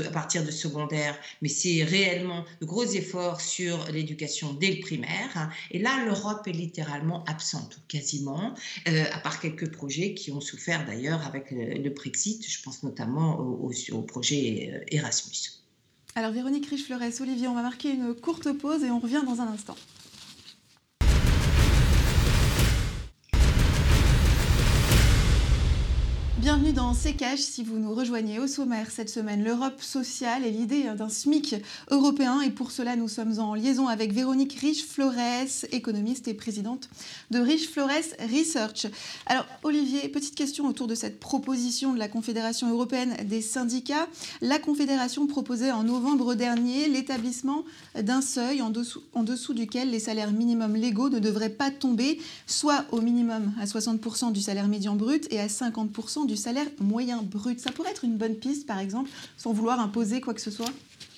à 0.07 0.11
partir 0.11 0.45
de 0.45 0.51
secondaire, 0.51 1.19
mais 1.43 1.49
c'est 1.49 1.83
réellement 1.83 2.45
de 2.61 2.67
gros 2.67 2.85
efforts 2.85 3.41
sur 3.41 3.91
l'éducation 3.91 4.55
dès 4.55 4.71
le 4.71 4.81
primaire. 4.81 5.51
Et 5.71 5.79
là, 5.79 6.05
l'Europe 6.05 6.47
est 6.47 6.53
littéralement 6.53 7.25
absente, 7.25 7.81
quasiment, 7.89 8.55
à 8.87 9.19
part 9.21 9.41
quelques 9.41 9.71
projets 9.73 9.96
qui 10.15 10.31
ont 10.31 10.41
souffert 10.41 10.87
d'ailleurs 10.87 11.27
avec 11.27 11.51
le, 11.51 11.91
Brexit. 11.91 12.49
Je 12.49 12.63
pense 12.63 12.83
notamment 12.83 13.39
au, 13.39 14.03
projet 14.03 14.71
euh, 14.73 14.85
Erasmus. 14.89 15.63
Alors 16.15 16.33
Véronique 16.33 16.67
Riche-Fleurès, 16.67 17.21
Olivier, 17.21 17.49
on 17.49 17.55
va 17.55 17.63
marquer 17.63 17.91
une 17.91 18.15
courte 18.15 18.53
pause 18.53 18.83
et 18.85 18.91
on 18.91 18.99
revient 18.99 19.23
dans 19.27 19.41
un 19.41 19.49
instant. 19.49 19.77
Bienvenue 26.47 26.73
dans 26.73 26.93
CKH. 26.93 27.41
Si 27.41 27.65
vous 27.65 27.81
nous 27.81 27.93
rejoignez 27.93 28.39
au 28.39 28.47
sommaire 28.47 28.93
cette 28.93 29.11
semaine, 29.11 29.43
l'Europe 29.43 29.83
sociale 29.83 30.47
et 30.47 30.53
l'idée 30.53 30.85
d'un 30.97 31.09
SMIC 31.09 31.57
européen. 31.91 32.41
Et 32.41 32.51
pour 32.51 32.71
cela, 32.71 32.95
nous 32.95 33.09
sommes 33.09 33.41
en 33.41 33.57
liaison 33.57 33.89
avec 33.89 34.13
Véronique 34.13 34.57
Riche-Flores, 34.61 35.67
économiste 35.73 36.29
et 36.29 36.35
présidente 36.35 36.89
de 37.33 37.41
Riche-Flores 37.41 38.15
Research. 38.33 38.87
Alors, 39.27 39.45
Olivier, 39.65 40.09
petite 40.09 40.37
question 40.37 40.69
autour 40.69 40.87
de 40.87 40.95
cette 40.95 41.19
proposition 41.19 41.93
de 41.93 41.99
la 41.99 42.07
Confédération 42.07 42.71
européenne 42.71 43.17
des 43.25 43.43
syndicats. 43.43 44.07
La 44.41 44.61
Confédération 44.61 45.27
proposait 45.27 45.73
en 45.73 45.83
novembre 45.83 46.37
dernier 46.37 46.87
l'établissement 46.87 47.65
d'un 48.01 48.21
seuil 48.21 48.63
en 48.63 48.71
dessous, 48.71 49.03
en 49.15 49.25
dessous 49.25 49.53
duquel 49.53 49.91
les 49.91 49.99
salaires 49.99 50.31
minimums 50.31 50.77
légaux 50.77 51.09
ne 51.09 51.19
devraient 51.19 51.51
pas 51.51 51.73
tomber, 51.73 52.21
soit 52.47 52.85
au 52.93 53.01
minimum 53.01 53.53
à 53.61 53.65
60% 53.65 54.31
du 54.31 54.41
salaire 54.41 54.69
médian 54.69 54.95
brut 54.95 55.27
et 55.33 55.41
à 55.41 55.49
50% 55.49 56.25
du 56.25 56.36
salaire 56.37 56.67
moyen 56.81 57.23
brut. 57.23 57.61
Ça 57.61 57.73
pourrait 57.73 57.91
être 57.91 58.05
une 58.05 58.17
bonne 58.17 58.37
piste, 58.37 58.67
par 58.67 58.79
exemple, 58.79 59.11
sans 59.37 59.53
vouloir 59.53 59.81
imposer 59.81 60.21
quoi 60.21 60.35
que 60.35 60.41
ce 60.41 60.51
soit? 60.51 60.71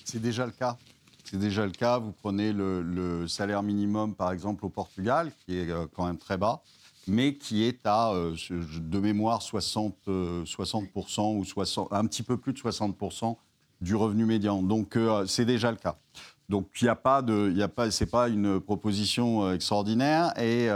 C'est 0.05 0.21
déjà 0.21 0.45
le 0.45 0.51
cas. 0.51 0.77
C'est 1.23 1.37
déjà 1.37 1.65
le 1.65 1.71
cas. 1.71 1.99
Vous 1.99 2.11
prenez 2.11 2.53
le, 2.53 3.27
salaire 3.27 3.61
minimum, 3.61 4.15
par 4.15 4.31
exemple, 4.31 4.65
au 4.65 4.69
Portugal, 4.69 5.31
qui 5.45 5.57
est 5.57 5.69
euh, 5.69 5.85
quand 5.95 6.05
même 6.07 6.17
très 6.17 6.37
bas. 6.37 6.61
mais 7.07 7.35
qui 7.35 7.63
est 7.63 7.85
à, 7.85 8.13
de 8.13 8.99
mémoire, 8.99 9.41
60, 9.41 9.95
60% 10.07 11.37
ou 11.37 11.43
60, 11.43 11.87
un 11.91 12.05
petit 12.05 12.23
peu 12.23 12.37
plus 12.37 12.53
de 12.53 12.59
60% 12.59 13.35
du 13.81 13.95
revenu 13.95 14.25
médian. 14.25 14.61
Donc 14.61 14.97
c'est 15.25 15.45
déjà 15.45 15.71
le 15.71 15.77
cas. 15.77 15.97
Donc 16.49 16.67
il 16.81 16.85
n'y 16.85 16.89
a 16.89 16.95
pas 16.95 17.21
de, 17.21 17.51
il 17.53 17.61
a 17.61 17.67
pas 17.67 18.27
une 18.27 18.59
proposition 18.59 19.51
extraordinaire 19.53 20.33
et 20.39 20.69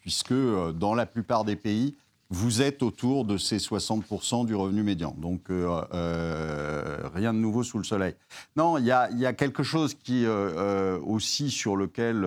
puisque 0.00 0.34
dans 0.74 0.94
la 0.94 1.06
plupart 1.06 1.44
des 1.44 1.56
pays, 1.56 1.94
vous 2.30 2.60
êtes 2.62 2.82
autour 2.82 3.24
de 3.24 3.38
ces 3.38 3.58
60% 3.58 4.46
du 4.46 4.54
revenu 4.54 4.82
médian. 4.82 5.14
Donc, 5.18 5.50
euh, 5.50 5.82
euh, 5.94 7.08
rien 7.14 7.32
de 7.32 7.38
nouveau 7.38 7.62
sous 7.62 7.78
le 7.78 7.84
soleil. 7.84 8.14
Non, 8.56 8.78
il 8.78 8.84
y 8.84 8.90
a, 8.90 9.32
quelque 9.32 9.62
chose 9.62 9.94
qui, 9.94 10.24
euh, 10.26 10.98
aussi 11.04 11.50
sur 11.50 11.76
lequel 11.76 12.26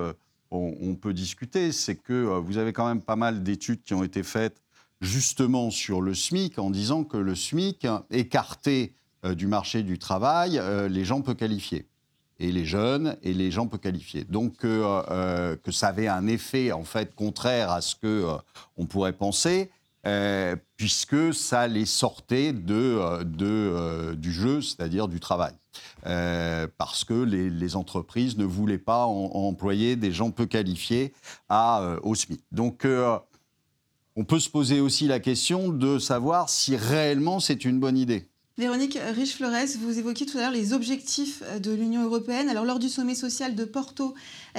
on, 0.51 0.95
peut 0.95 1.13
discuter, 1.13 1.71
c'est 1.71 1.95
que 1.95 2.39
vous 2.39 2.57
avez 2.57 2.73
quand 2.73 2.87
même 2.87 3.01
pas 3.01 3.15
mal 3.15 3.43
d'études 3.43 3.83
qui 3.83 3.93
ont 3.93 4.03
été 4.03 4.23
faites 4.23 4.61
justement 5.01 5.69
sur 5.69 6.01
le 6.01 6.13
SMIC 6.13 6.57
en 6.59 6.71
disant 6.71 7.03
que 7.03 7.17
le 7.17 7.35
SMIC, 7.35 7.85
écarté 8.09 8.93
du 9.23 9.47
marché 9.47 9.83
du 9.83 9.99
travail, 9.99 10.59
les 10.89 11.05
gens 11.05 11.21
peu 11.21 11.35
qualifiés 11.35 11.85
et 12.39 12.51
les 12.51 12.65
jeunes 12.65 13.17
et 13.21 13.33
les 13.33 13.51
gens 13.51 13.67
peu 13.67 13.77
qualifiés. 13.77 14.23
Donc 14.23 14.57
que 14.57 15.71
ça 15.71 15.89
avait 15.89 16.07
un 16.07 16.25
effet 16.25 16.71
en 16.71 16.83
fait 16.83 17.13
contraire 17.13 17.69
à 17.69 17.81
ce 17.81 17.95
que 17.95 18.25
on 18.75 18.87
pourrait 18.87 19.13
penser. 19.13 19.69
Euh, 20.05 20.55
puisque 20.77 21.33
ça 21.33 21.67
les 21.67 21.85
sortait 21.85 22.53
de, 22.53 22.73
euh, 22.73 23.23
euh, 23.41 24.15
du 24.15 24.31
jeu, 24.31 24.61
c'est-à-dire 24.61 25.09
du 25.09 25.19
travail. 25.19 25.53
parce 26.77 27.03
que 27.03 27.13
les, 27.13 27.75
entreprises 27.75 28.37
ne 28.37 28.45
voulaient 28.45 28.77
pas 28.77 29.05
employer 29.05 29.95
des 29.95 30.11
gens 30.11 30.31
peu 30.31 30.45
qualifiés 30.45 31.13
à, 31.49 31.97
au 32.03 32.15
SMIC. 32.15 32.41
Donc, 32.51 32.87
on 34.15 34.23
peut 34.25 34.39
se 34.39 34.49
poser 34.49 34.79
aussi 34.79 35.07
la 35.07 35.19
question 35.19 35.69
de 35.69 35.99
savoir 35.99 36.49
si 36.49 36.75
réellement 36.75 37.39
c'est 37.39 37.63
une 37.65 37.79
bonne 37.79 37.97
idée. 37.97 38.29
Véronique 38.59 38.99
Riche-Flores, 39.15 39.77
vous 39.79 39.99
évoquiez 39.99 40.25
tout 40.25 40.37
à 40.37 40.41
l'heure 40.41 40.51
les 40.51 40.73
objectifs 40.73 41.41
de 41.61 41.71
l'Union 41.71 42.03
européenne. 42.03 42.49
Alors, 42.49 42.65
lors 42.65 42.77
du 42.77 42.89
sommet 42.89 43.15
social 43.15 43.55
de 43.55 43.63
Porto 43.63 44.13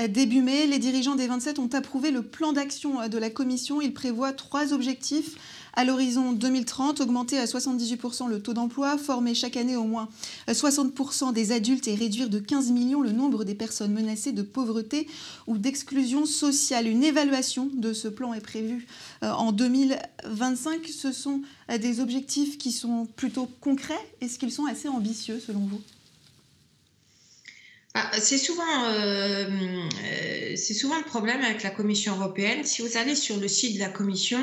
début 0.09 0.41
mai, 0.41 0.67
les 0.67 0.79
dirigeants 0.79 1.17
des 1.17 1.27
27 1.27 1.59
ont 1.59 1.69
approuvé 1.75 2.11
le 2.11 2.23
plan 2.23 2.55
d'action 2.55 3.07
de 3.07 3.19
la 3.19 3.29
Commission. 3.29 3.83
Il 3.83 3.93
prévoit 3.93 4.33
trois 4.33 4.73
objectifs 4.73 5.37
à 5.75 5.85
l'horizon 5.85 6.33
2030, 6.33 7.01
augmenter 7.01 7.39
à 7.39 7.45
78% 7.45 8.29
le 8.29 8.41
taux 8.41 8.55
d'emploi, 8.55 8.99
former 8.99 9.35
chaque 9.35 9.57
année 9.57 9.77
au 9.77 9.85
moins 9.85 10.09
60% 10.49 11.33
des 11.33 11.53
adultes 11.53 11.89
et 11.89 11.95
réduire 11.95 12.29
de 12.29 12.39
15 12.39 12.71
millions 12.71 13.01
le 13.01 13.13
nombre 13.13 13.45
des 13.45 13.55
personnes 13.55 13.93
menacées 13.93 14.33
de 14.33 14.43
pauvreté 14.43 15.07
ou 15.47 15.59
d'exclusion 15.59 16.27
sociale. 16.27 16.87
Une 16.87 17.05
évaluation 17.05 17.69
de 17.73 17.93
ce 17.93 18.09
plan 18.09 18.35
est 18.35 18.41
prévue 18.41 18.87
euh, 19.23 19.31
en 19.31 19.53
2025. 19.53 20.87
Ce 20.87 21.13
sont 21.13 21.43
euh, 21.71 21.79
des 21.79 22.01
objectifs 22.01 22.59
qui 22.59 22.73
sont 22.73 23.07
plutôt 23.17 23.49
concrets. 23.61 23.95
Est-ce 24.21 24.39
qu'ils 24.39 24.53
sont 24.53 24.67
assez 24.67 24.89
ambitieux 24.89 25.41
selon 25.41 25.61
vous? 25.61 25.81
Ah, 27.95 28.09
c'est 28.21 28.39
souvent, 28.39 28.85
euh, 28.85 29.47
c'est 30.55 30.75
souvent 30.75 30.97
le 30.97 31.05
problème 31.05 31.43
avec 31.43 31.65
la 31.65 31.71
Commission 31.71 32.15
européenne. 32.17 32.65
Si 32.65 32.83
vous 32.83 32.97
allez 32.97 33.17
sur 33.17 33.37
le 33.37 33.49
site 33.49 33.75
de 33.75 33.81
la 33.81 33.89
Commission, 33.89 34.41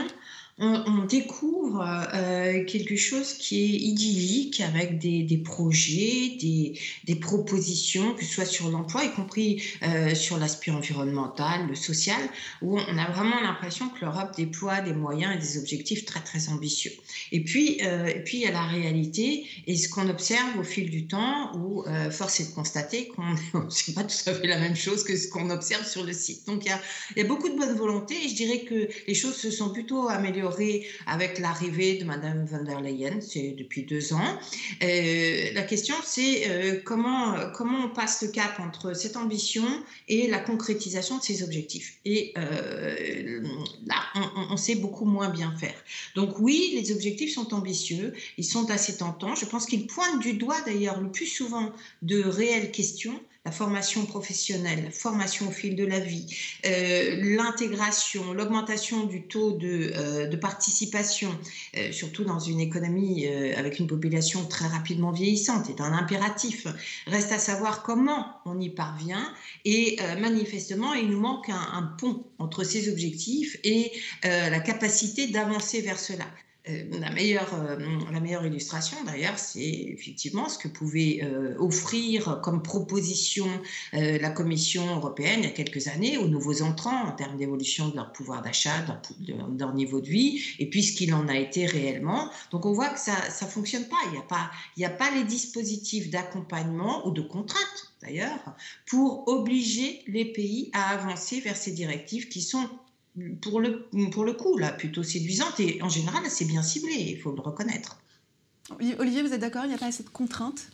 on, 0.59 1.05
découvre 1.05 1.85
euh, 2.13 2.65
quelque 2.65 2.95
chose 2.95 3.33
qui 3.33 3.63
est 3.63 3.77
idyllique 3.77 4.59
avec 4.61 4.97
des, 4.97 5.37
projets, 5.37 6.35
des, 6.39 7.15
propositions, 7.15 8.15
que 8.15 8.25
ce 8.25 8.33
soit 8.33 8.45
sur 8.45 8.69
l'emploi, 8.69 9.03
y 9.03 9.11
compris 9.11 9.61
euh, 9.83 10.15
sur 10.15 10.37
l'aspect 10.37 10.71
environnemental, 10.71 11.67
le 11.67 11.75
social, 11.75 12.19
où 12.61 12.79
on 12.79 12.97
a 12.97 13.11
vraiment 13.11 13.39
l'impression 13.41 13.89
que 13.89 14.03
l'Europe 14.03 14.35
déploie 14.35 14.81
des 14.81 14.93
moyens 14.93 15.35
et 15.35 15.39
des 15.39 15.59
objectifs 15.59 16.05
très 16.05 16.21
très 16.21 16.49
ambitieux. 16.49 16.91
Et 17.31 17.43
puis, 17.43 17.79
euh, 17.83 18.07
et 18.07 18.23
puis 18.23 18.37
il 18.37 18.43
y 18.43 18.47
a 18.47 18.51
la 18.51 18.65
réalité 18.65 19.45
et 19.67 19.75
ce 19.75 19.87
qu'on 19.89 20.09
observe 20.09 20.57
au 20.59 20.63
fil 20.63 20.89
du 20.89 21.05
temps, 21.07 21.55
où 21.55 21.83
force 22.11 22.39
est 22.39 22.49
de 22.49 22.55
constater 22.55 23.07
qu'on 23.09 23.21
n'est 23.53 23.93
pas 23.93 24.03
tout 24.03 24.29
à 24.29 24.33
fait 24.33 24.47
la 24.47 24.59
même 24.59 24.75
chose 24.75 25.03
que 25.03 25.15
ce 25.15 25.27
qu'on 25.27 25.49
observe 25.51 25.85
sur 25.87 26.03
le 26.03 26.13
site. 26.13 26.47
Donc 26.47 26.65
il 26.65 26.71
y 27.17 27.21
a 27.21 27.27
beaucoup 27.27 27.49
de 27.49 27.55
bonne 27.55 27.75
volonté 27.75 28.15
et 28.25 28.29
je 28.29 28.35
dirais 28.35 28.61
que 28.61 28.87
les 29.07 29.13
choses 29.13 29.35
se 29.35 29.51
sont 29.51 29.69
plutôt 29.69 30.09
améliorées 30.09 30.46
avec 31.05 31.39
l'arrivée 31.39 31.97
de 31.97 32.05
Madame 32.05 32.45
van 32.45 32.63
der 32.63 32.81
Leyen, 32.81 33.19
c'est 33.21 33.51
depuis 33.51 33.83
deux 33.83 34.13
ans. 34.13 34.39
Euh, 34.83 35.51
la 35.53 35.63
question, 35.63 35.95
c'est 36.03 36.49
euh, 36.49 36.79
comment, 36.83 37.35
comment 37.55 37.85
on 37.85 37.89
passe 37.89 38.21
le 38.21 38.29
cap 38.29 38.59
entre 38.59 38.93
cette 38.93 39.17
ambition 39.17 39.65
et 40.07 40.27
la 40.27 40.39
concrétisation 40.39 41.17
de 41.17 41.23
ces 41.23 41.43
objectifs. 41.43 41.97
Et 42.05 42.33
euh, 42.37 43.41
là, 43.85 43.95
on, 44.15 44.53
on, 44.53 44.57
sait 44.57 44.75
beaucoup 44.75 45.05
moins 45.05 45.29
bien 45.29 45.53
faire. 45.57 45.75
Donc 46.15 46.39
oui, 46.39 46.71
les 46.73 46.91
objectifs 46.91 47.33
sont 47.33 47.53
ambitieux, 47.53 48.13
ils 48.37 48.45
sont 48.45 48.69
assez 48.69 48.97
tentants. 48.97 49.35
Je 49.35 49.45
pense 49.45 49.65
qu'ils 49.65 49.87
pointent 49.87 50.21
du 50.21 50.33
doigt 50.33 50.61
d'ailleurs 50.65 51.01
le 51.01 51.11
plus 51.11 51.27
souvent 51.27 51.71
de 52.01 52.21
réelles 52.23 52.71
questions 52.71 53.19
la 53.47 53.53
formation 53.53 54.05
professionnelle, 54.05 54.83
la 54.83 54.91
formation 54.91 55.47
au 55.47 55.51
fil 55.51 55.77
de 55.77 55.85
la 55.85 56.01
vie, 56.01 56.25
euh, 56.65 57.15
l'intégration, 57.37 58.33
l'augmentation 58.33 59.05
du 59.05 59.21
taux 59.21 59.53
de, 59.53 59.93
euh, 59.95 60.37
participation, 60.37 61.31
euh, 61.77 61.93
surtout 61.93 62.25
dans 62.25 62.39
une 62.39 62.59
économie 62.59 63.25
avec 63.55 63.79
une 63.79 63.87
population 63.87 64.45
très 64.45 64.67
rapidement 64.67 65.11
vieillissante, 65.11 65.69
est 65.69 65.79
un 65.79 65.93
impératif. 65.93 66.67
Reste 67.07 67.31
à 67.31 67.39
savoir 67.39 67.83
comment 67.83 68.41
on 68.45 68.59
y 68.59 68.69
parvient 68.69 69.33
et 69.63 69.97
manifestement, 70.19 70.93
il 70.93 71.09
nous 71.09 71.19
manque 71.19 71.47
un, 71.47 71.67
un 71.73 71.83
pont 71.83 72.25
entre 72.39 72.65
ces 72.65 72.89
objectifs 72.91 73.57
et 73.63 73.93
la 74.23 74.59
capacité 74.59 75.27
d'avancer 75.27 75.81
vers 75.81 75.99
cela. 75.99 76.25
Euh, 76.69 76.83
la 76.99 77.09
meilleure, 77.11 77.53
euh, 77.53 77.77
la 78.11 78.19
meilleure 78.19 78.45
illustration, 78.45 78.97
d'ailleurs, 79.05 79.39
c'est 79.39 79.59
effectivement 79.59 80.49
ce 80.49 80.57
que 80.57 80.67
pouvait 80.67 81.19
euh, 81.23 81.55
offrir 81.59 82.39
comme 82.41 82.61
proposition 82.61 83.47
la 83.93 84.29
Commission 84.29 84.95
européenne 84.95 85.39
il 85.39 85.45
y 85.45 85.47
a 85.47 85.51
quelques 85.51 85.87
années 85.87 86.17
aux 86.17 86.27
nouveaux 86.27 86.61
entrants 86.61 87.07
en 87.07 87.11
termes 87.11 87.37
d'évolution 87.37 87.89
de 87.89 87.95
leur 87.95 88.11
pouvoir 88.11 88.41
d'achat, 88.41 88.85
de, 89.19 89.33
leur 89.57 89.73
niveau 89.73 90.01
de 90.01 90.07
vie, 90.07 90.41
et 90.59 90.69
puis 90.69 90.83
ce 90.83 90.95
qu'il 90.95 91.13
en 91.13 91.27
a 91.27 91.35
été 91.35 91.65
réellement. 91.65 92.29
Donc 92.51 92.65
on 92.65 92.73
voit 92.73 92.89
que 92.89 92.99
ça 92.99 93.13
ne 93.13 93.47
fonctionne 93.47 93.85
pas. 93.85 93.97
Il 94.07 94.11
n'y 94.11 94.17
a, 94.17 94.21
pas, 94.21 94.51
a 94.83 94.89
pas 94.89 95.11
les 95.11 95.23
dispositifs 95.23 96.09
d'accompagnement 96.09 97.07
ou 97.07 97.11
de 97.11 97.21
contrainte, 97.21 97.93
d'ailleurs, 98.01 98.55
pour 98.85 99.27
obliger 99.27 100.03
les 100.07 100.25
pays 100.25 100.69
à 100.73 100.89
avancer 100.89 101.39
vers 101.39 101.57
ces 101.57 101.71
directives 101.71 102.27
qui 102.27 102.41
sont 102.41 102.69
pour 103.41 103.59
le, 103.59 103.87
pour 104.11 104.23
le 104.23 104.33
coup, 104.33 104.57
là, 104.57 104.71
plutôt 104.71 105.03
séduisante 105.03 105.59
et 105.59 105.81
en 105.81 105.89
général 105.89 106.25
assez 106.25 106.45
bien 106.45 106.61
ciblée, 106.61 107.13
il 107.13 107.19
faut 107.19 107.31
le 107.31 107.41
reconnaître. 107.41 107.97
Olivier, 108.99 109.23
vous 109.23 109.33
êtes 109.33 109.41
d'accord 109.41 109.63
Il 109.65 109.69
n'y 109.69 109.73
a 109.73 109.77
pas 109.77 109.87
assez 109.87 110.03
de 110.03 110.09
contraintes? 110.09 110.69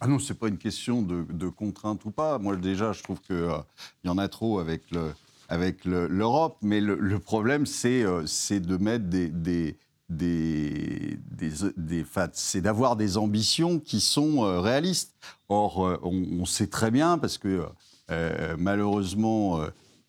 Ah 0.00 0.06
non, 0.06 0.18
c'est 0.18 0.34
pas 0.34 0.48
une 0.48 0.58
question 0.58 1.02
de, 1.02 1.26
de, 1.30 1.48
contrainte 1.48 2.04
ou 2.06 2.10
pas. 2.10 2.38
Moi, 2.38 2.56
déjà, 2.56 2.92
je 2.92 3.02
trouve 3.02 3.20
qu'il 3.20 3.36
euh, 3.36 3.58
y 4.04 4.08
en 4.08 4.16
a 4.16 4.28
trop 4.28 4.58
avec 4.58 4.90
le, 4.90 5.12
avec 5.48 5.84
l'Europe, 5.84 6.56
mais 6.62 6.80
le, 6.80 7.18
problème, 7.18 7.66
c'est 7.66 8.02
euh, 8.02 8.24
c'est 8.24 8.60
de 8.60 8.78
mettre 8.78 9.06
des, 9.06 9.28
des, 9.28 9.76
des, 10.08 11.18
des, 11.28 12.04
c'est 12.32 12.62
d'avoir 12.62 12.96
des 12.96 13.18
ambitions 13.18 13.78
qui 13.78 14.00
sont 14.00 14.44
euh, 14.44 14.60
réalistes. 14.60 15.14
Or, 15.50 15.98
on, 16.02 16.40
on, 16.40 16.46
sait 16.46 16.68
très 16.68 16.90
bien, 16.90 17.18
parce 17.18 17.36
que 17.36 17.66
malheureusement, 18.56 19.60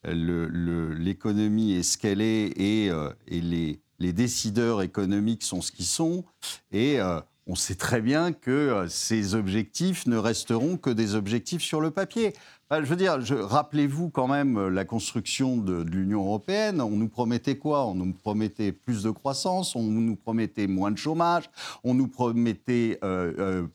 l'économie 0.04 1.74
est 1.74 1.84
ce 1.84 1.98
qu'elle 1.98 2.22
est 2.22 2.48
et, 2.60 2.90
euh, 2.90 3.10
les, 3.28 3.80
décideurs 4.14 4.82
économiques 4.82 5.44
sont 5.44 5.62
ce 5.62 5.72
qu'ils 5.72 5.86
sont. 5.86 6.24
Et 6.72 7.00
euh, 7.00 7.20
on 7.48 7.56
sait 7.56 7.76
très 7.76 8.02
bien 8.02 8.34
que 8.34 8.52
euh, 8.52 8.88
ces 8.88 9.36
objectifs 9.36 10.08
ne 10.08 10.18
resteront 10.18 10.78
que 10.78 10.90
des 10.90 11.16
objectifs 11.16 11.62
sur 11.62 11.82
le 11.82 11.92
papier. 11.92 12.34
je 12.72 12.78
veux 12.82 12.96
dire, 12.96 13.20
rappelez-vous 13.22 14.10
quand 14.10 14.28
même 14.28 14.70
la 14.70 14.86
construction 14.86 15.58
de, 15.58 15.84
l'Union 15.84 16.22
européenne. 16.22 16.82
On 16.82 16.90
nous 16.98 17.10
promettait 17.10 17.58
quoi? 17.58 17.86
On 17.86 17.94
nous 17.94 18.14
promettait 18.14 18.72
plus 18.72 19.04
de 19.04 19.12
croissance, 19.12 19.76
on 19.76 19.84
nous 19.84 20.16
promettait 20.16 20.68
moins 20.68 20.90
de 20.90 20.98
chômage, 20.98 21.50
on 21.84 21.94
nous 21.94 22.08
promettait 22.08 23.00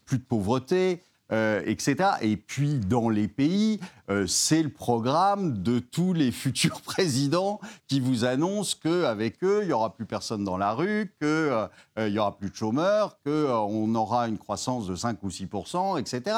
plus 0.06 0.18
de 0.18 0.24
pauvreté. 0.24 1.02
Euh. 1.32 1.62
Et 2.20 2.36
puis, 2.36 2.74
dans 2.74 3.08
les 3.08 3.28
pays, 3.28 3.80
euh, 4.10 4.26
c'est 4.26 4.62
le 4.62 4.68
programme 4.68 5.62
de 5.62 5.78
tous 5.78 6.12
les 6.12 6.30
futurs 6.32 6.80
présidents 6.80 7.60
qui 7.88 8.00
vous 8.00 8.24
annoncent 8.24 8.76
qu'avec 8.82 9.42
eux, 9.42 9.60
il 9.62 9.66
n'y 9.68 9.72
aura 9.72 9.94
plus 9.94 10.06
personne 10.06 10.44
dans 10.44 10.56
la 10.56 10.72
rue, 10.72 11.12
qu'il 11.20 11.28
euh, 11.28 11.68
n'y 11.98 12.18
aura 12.18 12.36
plus 12.36 12.50
de 12.50 12.54
chômeurs, 12.54 13.18
qu'on 13.24 13.94
aura 13.94 14.28
une 14.28 14.38
croissance 14.38 14.86
de 14.86 14.94
5 14.94 15.22
ou 15.22 15.28
6% 15.28 15.98
etc. 15.98 16.36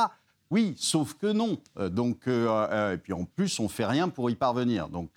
Oui, 0.51 0.75
sauf 0.79 1.15
que 1.15 1.31
non. 1.31 1.59
Donc, 1.91 2.27
et 2.27 2.97
puis 3.03 3.13
en 3.13 3.25
plus, 3.25 3.61
on 3.61 3.65
ne 3.65 3.69
fait 3.69 3.85
rien 3.85 4.09
pour 4.09 4.31
y 4.31 4.35
parvenir. 4.35 4.89
Donc, 4.89 5.11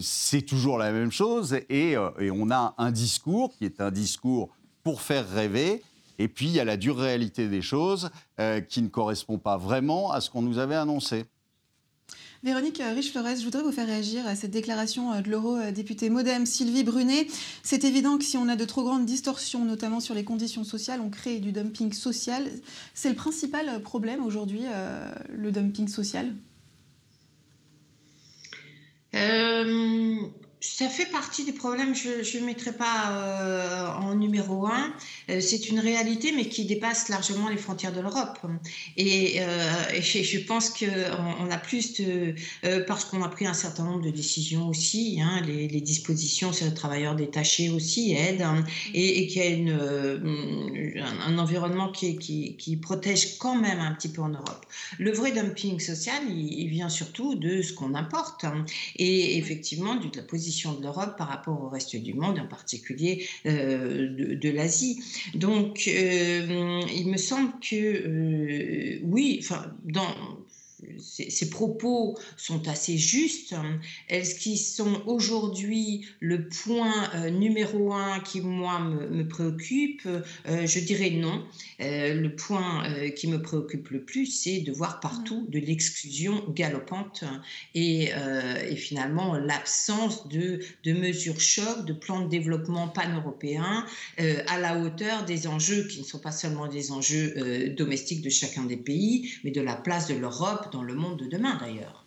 c'est 0.00 0.42
toujours 0.42 0.78
la 0.78 0.90
même 0.90 1.12
chose. 1.12 1.56
et 1.68 1.96
on 1.96 2.50
a 2.50 2.74
un 2.76 2.90
discours 2.90 3.56
qui 3.56 3.64
est 3.64 3.80
un 3.80 3.92
discours 3.92 4.48
pour 4.82 5.00
faire 5.00 5.28
rêver 5.28 5.84
et 6.18 6.28
puis, 6.28 6.46
il 6.46 6.52
y 6.52 6.60
a 6.60 6.64
la 6.64 6.76
dure 6.76 6.96
réalité 6.96 7.48
des 7.48 7.62
choses 7.62 8.10
euh, 8.40 8.60
qui 8.60 8.82
ne 8.82 8.88
correspond 8.88 9.38
pas 9.38 9.56
vraiment 9.56 10.12
à 10.12 10.20
ce 10.20 10.30
qu'on 10.30 10.42
nous 10.42 10.58
avait 10.58 10.74
annoncé. 10.74 11.24
Véronique 12.42 12.80
Riche-Flores, 12.80 13.36
je 13.38 13.44
voudrais 13.44 13.62
vous 13.62 13.72
faire 13.72 13.86
réagir 13.86 14.26
à 14.26 14.36
cette 14.36 14.52
déclaration 14.52 15.20
de 15.20 15.28
l'eurodéputée 15.28 16.10
Modem 16.10 16.46
Sylvie 16.46 16.84
Brunet. 16.84 17.26
C'est 17.62 17.82
évident 17.82 18.18
que 18.18 18.24
si 18.24 18.36
on 18.36 18.48
a 18.48 18.56
de 18.56 18.64
trop 18.64 18.84
grandes 18.84 19.06
distorsions, 19.06 19.64
notamment 19.64 20.00
sur 20.00 20.14
les 20.14 20.22
conditions 20.22 20.62
sociales, 20.62 21.00
on 21.00 21.10
crée 21.10 21.40
du 21.40 21.50
dumping 21.50 21.92
social. 21.92 22.48
C'est 22.94 23.08
le 23.08 23.16
principal 23.16 23.82
problème 23.82 24.24
aujourd'hui, 24.24 24.62
le 25.34 25.50
dumping 25.50 25.88
social? 25.88 26.34
Euh, 29.16 30.16
ça 30.60 30.88
fait 30.88 31.06
partie 31.06 31.44
des 31.44 31.52
problèmes, 31.52 31.94
je 31.94 32.38
ne 32.38 32.46
mettrai 32.46 32.72
pas 32.72 33.10
euh, 33.10 33.88
en 33.88 34.14
numéro 34.14 34.66
un. 34.66 34.92
Euh, 35.28 35.40
c'est 35.40 35.68
une 35.68 35.78
réalité, 35.78 36.32
mais 36.32 36.48
qui 36.48 36.64
dépasse 36.64 37.08
largement 37.10 37.48
les 37.48 37.58
frontières 37.58 37.92
de 37.92 38.00
l'Europe. 38.00 38.38
Et, 38.96 39.40
euh, 39.40 40.00
je 40.00 40.38
pense 40.38 40.70
qu'on 40.70 40.86
on 41.40 41.50
a 41.50 41.58
plus 41.58 42.00
de. 42.00 42.34
parce 42.86 43.04
qu'on 43.04 43.22
a 43.22 43.28
pris 43.28 43.46
un 43.46 43.54
certain 43.54 43.84
nombre 43.84 44.02
de 44.02 44.10
décisions 44.10 44.68
aussi, 44.68 45.20
hein, 45.20 45.42
les, 45.46 45.66
dispositions 45.80 46.52
sur 46.52 46.66
les 46.66 46.74
travailleurs 46.74 47.14
détachés 47.14 47.68
aussi 47.68 48.14
aident, 48.14 48.42
hein, 48.42 48.64
et, 48.94 49.26
qu'il 49.26 49.42
y 49.42 49.46
a 49.46 49.50
une, 49.50 51.02
un, 51.26 51.38
environnement 51.38 51.90
qui, 51.92 52.16
qui, 52.16 52.56
qui, 52.56 52.76
protège 52.76 53.36
quand 53.38 53.56
même 53.56 53.80
un 53.80 53.92
petit 53.92 54.08
peu 54.08 54.22
en 54.22 54.30
Europe. 54.30 54.64
Le 54.98 55.12
vrai 55.12 55.32
dumping 55.32 55.78
social, 55.80 56.22
il, 56.30 56.68
vient 56.68 56.88
surtout 56.88 57.34
de 57.34 57.62
ce 57.62 57.72
qu'on 57.72 57.94
importe, 57.94 58.44
hein, 58.44 58.64
et 58.96 59.36
effectivement 59.36 59.96
de 59.96 60.08
la 60.16 60.22
position 60.22 60.55
de 60.64 60.82
l'Europe 60.82 61.16
par 61.16 61.28
rapport 61.28 61.62
au 61.62 61.68
reste 61.68 61.96
du 61.96 62.14
monde, 62.14 62.38
en 62.38 62.46
particulier 62.46 63.26
euh, 63.46 64.36
de, 64.36 64.50
l'Asie. 64.50 65.02
Donc, 65.34 65.84
euh, 65.88 66.80
il 66.94 67.08
me 67.08 67.16
semble 67.16 67.52
que 67.60 67.76
euh, 67.76 69.00
oui, 69.02 69.38
enfin, 69.42 69.72
dans 69.84 70.14
ces, 70.98 71.50
propos 71.50 72.18
sont 72.36 72.68
assez 72.68 72.98
justes. 72.98 73.54
Est-ce 74.08 74.34
qu'ils 74.34 74.58
sont 74.58 75.02
aujourd'hui 75.06 76.06
le 76.20 76.48
point 76.48 76.92
euh, 77.14 77.30
numéro 77.30 77.92
un 77.92 78.20
qui, 78.20 78.40
moi, 78.40 78.80
me, 78.80 79.26
préoccupe? 79.26 80.06
Euh, 80.06 80.66
Je 80.66 80.80
dirais 80.80 81.10
non. 81.10 81.44
Euh, 81.80 82.14
le 82.14 82.34
point 82.34 82.84
qui 83.14 83.28
me 83.28 83.40
préoccupe 83.40 83.90
le 83.90 84.04
plus, 84.04 84.26
c'est 84.26 84.60
de 84.60 84.72
voir 84.72 85.00
partout 85.00 85.46
de 85.48 85.58
l'exclusion 85.58 86.44
galopante 86.50 87.24
et, 87.74 88.10
finalement 88.76 89.34
l'absence 89.34 90.28
de, 90.28 90.60
de, 90.84 90.92
mesures 90.92 91.40
choc, 91.40 91.84
de 91.86 91.92
plans 91.92 92.20
de 92.20 92.28
développement 92.28 92.88
pan-européens 92.88 93.86
à 94.18 94.58
la 94.58 94.78
hauteur 94.78 95.24
des 95.24 95.46
enjeux 95.46 95.86
qui 95.86 96.00
ne 96.00 96.04
sont 96.04 96.18
pas 96.18 96.32
seulement 96.32 96.66
des 96.66 96.92
enjeux 96.92 97.70
domestiques 97.76 98.22
de 98.22 98.30
chacun 98.30 98.64
des 98.64 98.76
pays, 98.76 99.30
mais 99.44 99.50
de 99.50 99.60
la 99.60 99.76
place 99.76 100.08
de 100.08 100.14
l'Europe 100.14 100.65
dans 100.72 100.82
le 100.82 100.94
monde 100.94 101.18
de 101.18 101.26
demain 101.26 101.56
d'ailleurs. 101.60 102.04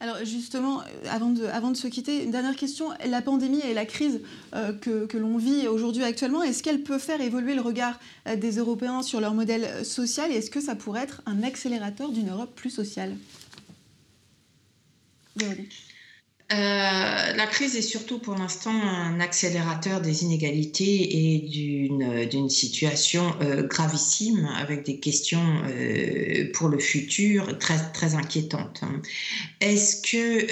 Alors 0.00 0.24
justement, 0.24 0.80
euh, 0.80 0.84
avant 1.08 1.30
de, 1.30 1.44
avant 1.46 1.70
de 1.70 1.76
se 1.76 1.86
quitter, 1.86 2.24
une 2.24 2.32
dernière 2.32 2.56
question. 2.56 2.90
La 3.06 3.22
pandémie 3.22 3.60
et 3.60 3.72
la 3.72 3.86
crise 3.86 4.20
euh, 4.54 4.72
que, 4.72 5.06
que 5.06 5.16
l'on 5.16 5.36
vit 5.36 5.68
aujourd'hui 5.68 6.02
actuellement, 6.02 6.42
est-ce 6.42 6.62
qu'elle 6.62 6.82
peut 6.82 6.98
faire 6.98 7.20
évoluer 7.20 7.54
le 7.54 7.60
regard 7.60 8.00
euh, 8.26 8.34
des 8.34 8.56
Européens 8.56 9.02
sur 9.02 9.20
leur 9.20 9.34
modèle 9.34 9.84
social 9.84 10.32
et 10.32 10.34
est-ce 10.34 10.50
que 10.50 10.60
ça 10.60 10.74
pourrait 10.74 11.02
être 11.02 11.22
un 11.26 11.42
accélérateur 11.42 12.10
d'une 12.10 12.30
Europe 12.30 12.52
plus 12.54 12.70
sociale? 12.70 13.16
Euh, 16.52 17.32
la 17.32 17.46
crise 17.46 17.76
est 17.76 17.82
surtout 17.82 18.18
pour 18.18 18.34
l'instant 18.34 18.72
un 18.72 19.20
accélérateur 19.20 20.02
des 20.02 20.22
inégalités 20.22 21.34
et 21.34 21.38
d'une 22.26 22.50
situation 22.50 23.34
euh, 23.40 23.66
gravissime 23.66 24.46
avec 24.58 24.84
des 24.84 24.98
questions 24.98 25.62
euh, 25.66 26.50
pour 26.52 26.68
le 26.68 26.78
futur 26.78 27.58
très, 27.58 27.78
très 27.92 28.16
inquiétantes. 28.16 28.82
Est-ce 29.60 30.02
que 30.02 30.46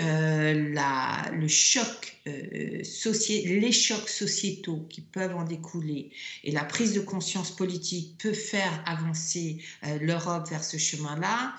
le 1.32 1.48
choc 1.48 2.16
les 2.26 3.72
chocs 3.72 4.08
sociétaux 4.08 4.86
qui 4.88 5.00
peuvent 5.00 5.34
en 5.34 5.44
découler 5.44 6.10
et 6.44 6.52
la 6.52 6.64
prise 6.64 6.92
de 6.92 7.00
conscience 7.00 7.50
politique 7.50 8.16
peut 8.18 8.34
faire 8.34 8.84
avancer 8.86 9.58
l'Europe 10.00 10.48
vers 10.48 10.62
ce 10.62 10.76
chemin-là, 10.76 11.54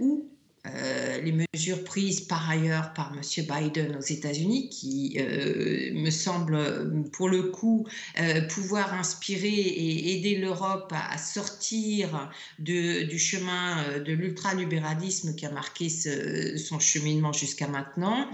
ou 0.00 0.31
euh, 0.64 1.20
les 1.20 1.32
mesures 1.32 1.82
prises 1.82 2.20
par 2.20 2.48
ailleurs 2.48 2.92
par 2.92 3.12
M. 3.12 3.20
Biden 3.20 3.96
aux 3.96 4.00
États-Unis, 4.00 4.68
qui 4.68 5.16
euh, 5.18 5.92
me 5.92 6.10
semble 6.10 7.10
pour 7.10 7.28
le 7.28 7.42
coup 7.42 7.84
euh, 8.20 8.42
pouvoir 8.42 8.94
inspirer 8.94 9.48
et 9.48 10.16
aider 10.16 10.36
l'Europe 10.36 10.92
à, 10.94 11.18
sortir 11.18 12.30
du 12.60 13.18
chemin 13.18 13.98
de 13.98 14.12
l'ultralibéralisme 14.12 15.34
qui 15.34 15.46
a 15.46 15.50
marqué 15.50 15.88
son 15.88 16.78
cheminement 16.78 17.32
jusqu'à 17.32 17.66
maintenant. 17.66 18.28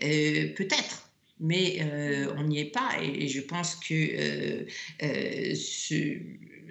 Peut-être 0.00 1.02
mais 1.40 1.80
on 2.36 2.44
n'y 2.44 2.60
est 2.60 2.70
pas 2.70 2.90
et, 3.02 3.28
je 3.28 3.40
pense 3.40 3.74
que 3.74 4.64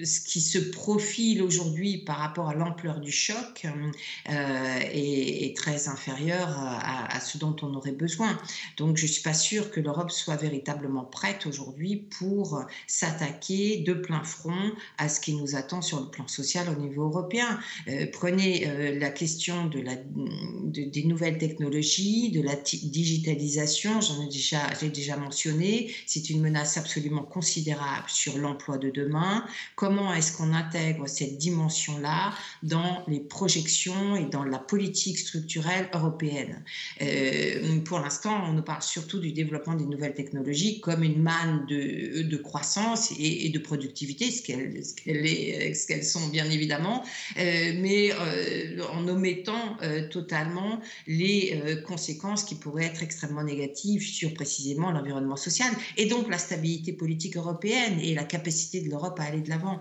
ce 0.03 0.19
qui 0.21 0.41
se 0.41 0.57
profile 0.57 1.41
aujourd'hui 1.41 1.99
par 1.99 2.17
rapport 2.17 2.49
à 2.49 2.55
l'ampleur 2.55 2.99
du 2.99 3.11
choc 3.11 3.65
euh, 3.65 4.79
est, 4.81 5.55
très 5.55 5.87
inférieur 5.87 6.49
à, 6.57 7.19
ce 7.19 7.37
dont 7.37 7.55
on 7.61 7.73
aurait 7.75 7.91
besoin. 7.91 8.37
Donc 8.77 8.97
je 8.97 9.03
ne 9.03 9.11
suis 9.11 9.21
pas 9.21 9.33
sûre 9.33 9.71
que 9.71 9.79
l'Europe 9.79 10.11
soit 10.11 10.35
véritablement 10.35 11.03
prête 11.03 11.45
aujourd'hui 11.45 12.07
pour 12.17 12.65
s'attaquer 12.87 13.77
de 13.77 13.93
plein 13.93 14.23
front 14.23 14.71
à 14.97 15.09
ce 15.09 15.19
qui 15.19 15.33
nous 15.33 15.55
attend 15.55 15.81
sur 15.81 15.99
le 15.99 16.09
plan 16.09 16.27
social 16.27 16.67
au 16.69 16.79
niveau 16.79 17.03
européen. 17.03 17.59
Euh, 17.87 18.07
prenez 18.11 18.67
euh, 18.67 18.99
la 18.99 19.09
question 19.09 19.69
des 19.69 21.03
nouvelles 21.03 21.37
technologies, 21.37 22.31
de 22.31 22.41
la 22.41 22.55
digitalisation, 22.55 24.01
j'en 24.01 24.21
ai 24.23 24.89
déjà 24.89 25.17
mentionné, 25.17 25.93
c'est 26.07 26.29
une 26.29 26.41
menace 26.41 26.77
absolument 26.77 27.23
considérable 27.23 28.07
sur 28.07 28.37
l'emploi 28.37 28.77
de 28.77 28.89
demain 28.89 29.45
comment 29.83 30.13
est-ce 30.13 30.31
qu'on 30.37 30.53
intègre 30.53 31.09
cette 31.09 31.37
dimension-là 31.37 32.33
dans 32.63 33.03
les 33.09 33.19
projections 33.19 34.15
et 34.15 34.23
dans 34.23 34.45
la 34.45 34.57
politique 34.57 35.19
structurelle 35.19 35.89
européenne? 35.93 36.63
Euh, 37.01 37.81
pour 37.81 37.99
l'instant, 37.99 38.45
on 38.47 38.53
nous 38.53 38.61
parle 38.61 38.81
surtout 38.81 39.19
du 39.19 39.33
développement 39.33 39.73
des 39.73 39.85
nouvelles 39.85 40.13
technologies 40.13 40.79
comme 40.79 41.03
une 41.03 41.21
manne 41.21 41.65
de, 41.67 42.37
croissance 42.37 43.11
et, 43.19 43.49
de 43.49 43.59
productivité, 43.59 44.31
ce 44.31 44.41
qu'elles 44.41 46.05
sont 46.05 46.29
bien 46.29 46.49
évidemment, 46.49 47.03
euh, 47.37 47.73
mais 47.81 48.11
euh, 48.13 48.81
en 48.93 49.05
omettant 49.09 49.77
totalement 50.11 50.79
les 51.07 51.61
conséquences 51.85 52.45
qui 52.45 52.55
pourraient 52.55 52.85
être 52.85 53.03
extrêmement 53.03 53.43
négatives 53.43 54.03
sur 54.03 54.33
précisément 54.33 54.91
l'environnement 54.91 55.35
social 55.35 55.73
et 55.97 56.05
donc 56.05 56.29
la 56.29 56.37
stabilité 56.37 56.93
politique 56.93 57.35
européenne 57.35 57.99
et 57.99 58.15
la 58.15 58.23
capacité 58.23 58.79
de 58.79 58.89
l'Europe 58.89 59.19
à 59.19 59.23
aller 59.23 59.41
de 59.41 59.49
l'avant. 59.49 59.72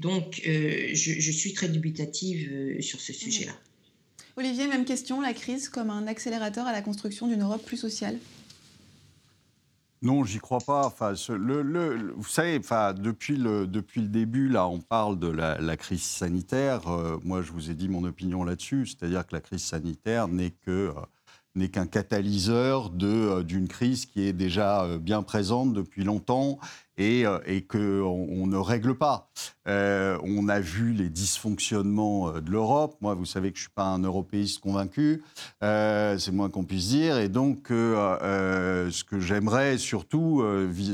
Donc, 0.00 0.42
euh, 0.46 0.90
je, 0.92 1.30
suis 1.30 1.52
très 1.52 1.68
dubitative 1.68 2.48
euh, 2.50 2.80
sur 2.80 3.00
ce 3.00 3.12
sujet-là. 3.12 3.52
Olivier, 4.36 4.68
même 4.68 4.84
question, 4.84 5.20
la 5.20 5.32
crise 5.32 5.68
comme 5.68 5.90
un 5.90 6.06
accélérateur 6.06 6.66
à 6.66 6.72
la 6.72 6.82
construction 6.82 7.26
d'une 7.26 7.42
Europe 7.42 7.64
plus 7.64 7.76
sociale? 7.76 8.18
Non, 10.00 10.24
j'y 10.24 10.38
crois 10.38 10.60
pas. 10.60 10.86
Enfin, 10.86 11.14
le, 11.30 12.12
vous 12.16 12.28
savez, 12.28 12.58
enfin, 12.58 12.94
depuis, 12.94 13.36
le, 13.36 13.66
depuis 13.66 14.00
le 14.00 14.06
début, 14.06 14.48
là, 14.48 14.68
on 14.68 14.78
parle 14.80 15.18
de 15.18 15.26
la, 15.28 15.76
crise 15.76 16.02
sanitaire. 16.02 16.88
Euh, 16.88 17.18
moi, 17.24 17.42
je 17.42 17.50
vous 17.50 17.70
ai 17.70 17.74
dit 17.74 17.88
mon 17.88 18.04
opinion 18.04 18.44
là-dessus, 18.44 18.86
c'est-à-dire 18.86 19.26
que 19.26 19.34
la 19.34 19.40
crise 19.40 19.62
sanitaire 19.62 20.28
n'est 20.28 20.52
que 20.52 20.92
n'est 21.54 21.70
qu'un 21.70 21.86
catalyseur 21.86 22.90
d'une 22.90 23.66
crise 23.66 24.06
qui 24.06 24.22
est 24.22 24.32
déjà 24.32 24.86
bien 24.98 25.24
présente 25.24 25.72
depuis 25.72 26.04
longtemps 26.04 26.60
et, 26.98 27.24
et 27.46 27.66
qu'on 27.66 27.78
on 27.78 28.46
ne 28.46 28.56
règle 28.56 28.96
pas. 28.98 29.30
Euh, 29.68 30.18
on 30.22 30.48
a 30.48 30.60
vu 30.60 30.92
les 30.92 31.10
dysfonctionnements 31.10 32.28
euh, 32.28 32.40
de 32.40 32.50
l'Europe. 32.50 32.96
Moi, 33.00 33.14
vous 33.14 33.26
savez 33.26 33.52
que 33.52 33.58
je 33.58 33.64
ne 33.64 33.66
suis 33.66 33.74
pas 33.74 33.84
un 33.84 34.02
européiste 34.02 34.60
convaincu, 34.60 35.22
euh, 35.62 36.16
c'est 36.18 36.32
moins 36.32 36.48
qu'on 36.48 36.64
puisse 36.64 36.88
dire. 36.88 37.18
Et 37.18 37.28
donc, 37.28 37.66
ce 37.68 39.04
que 39.04 39.20
j'aimerais 39.20 39.78
surtout 39.78 40.42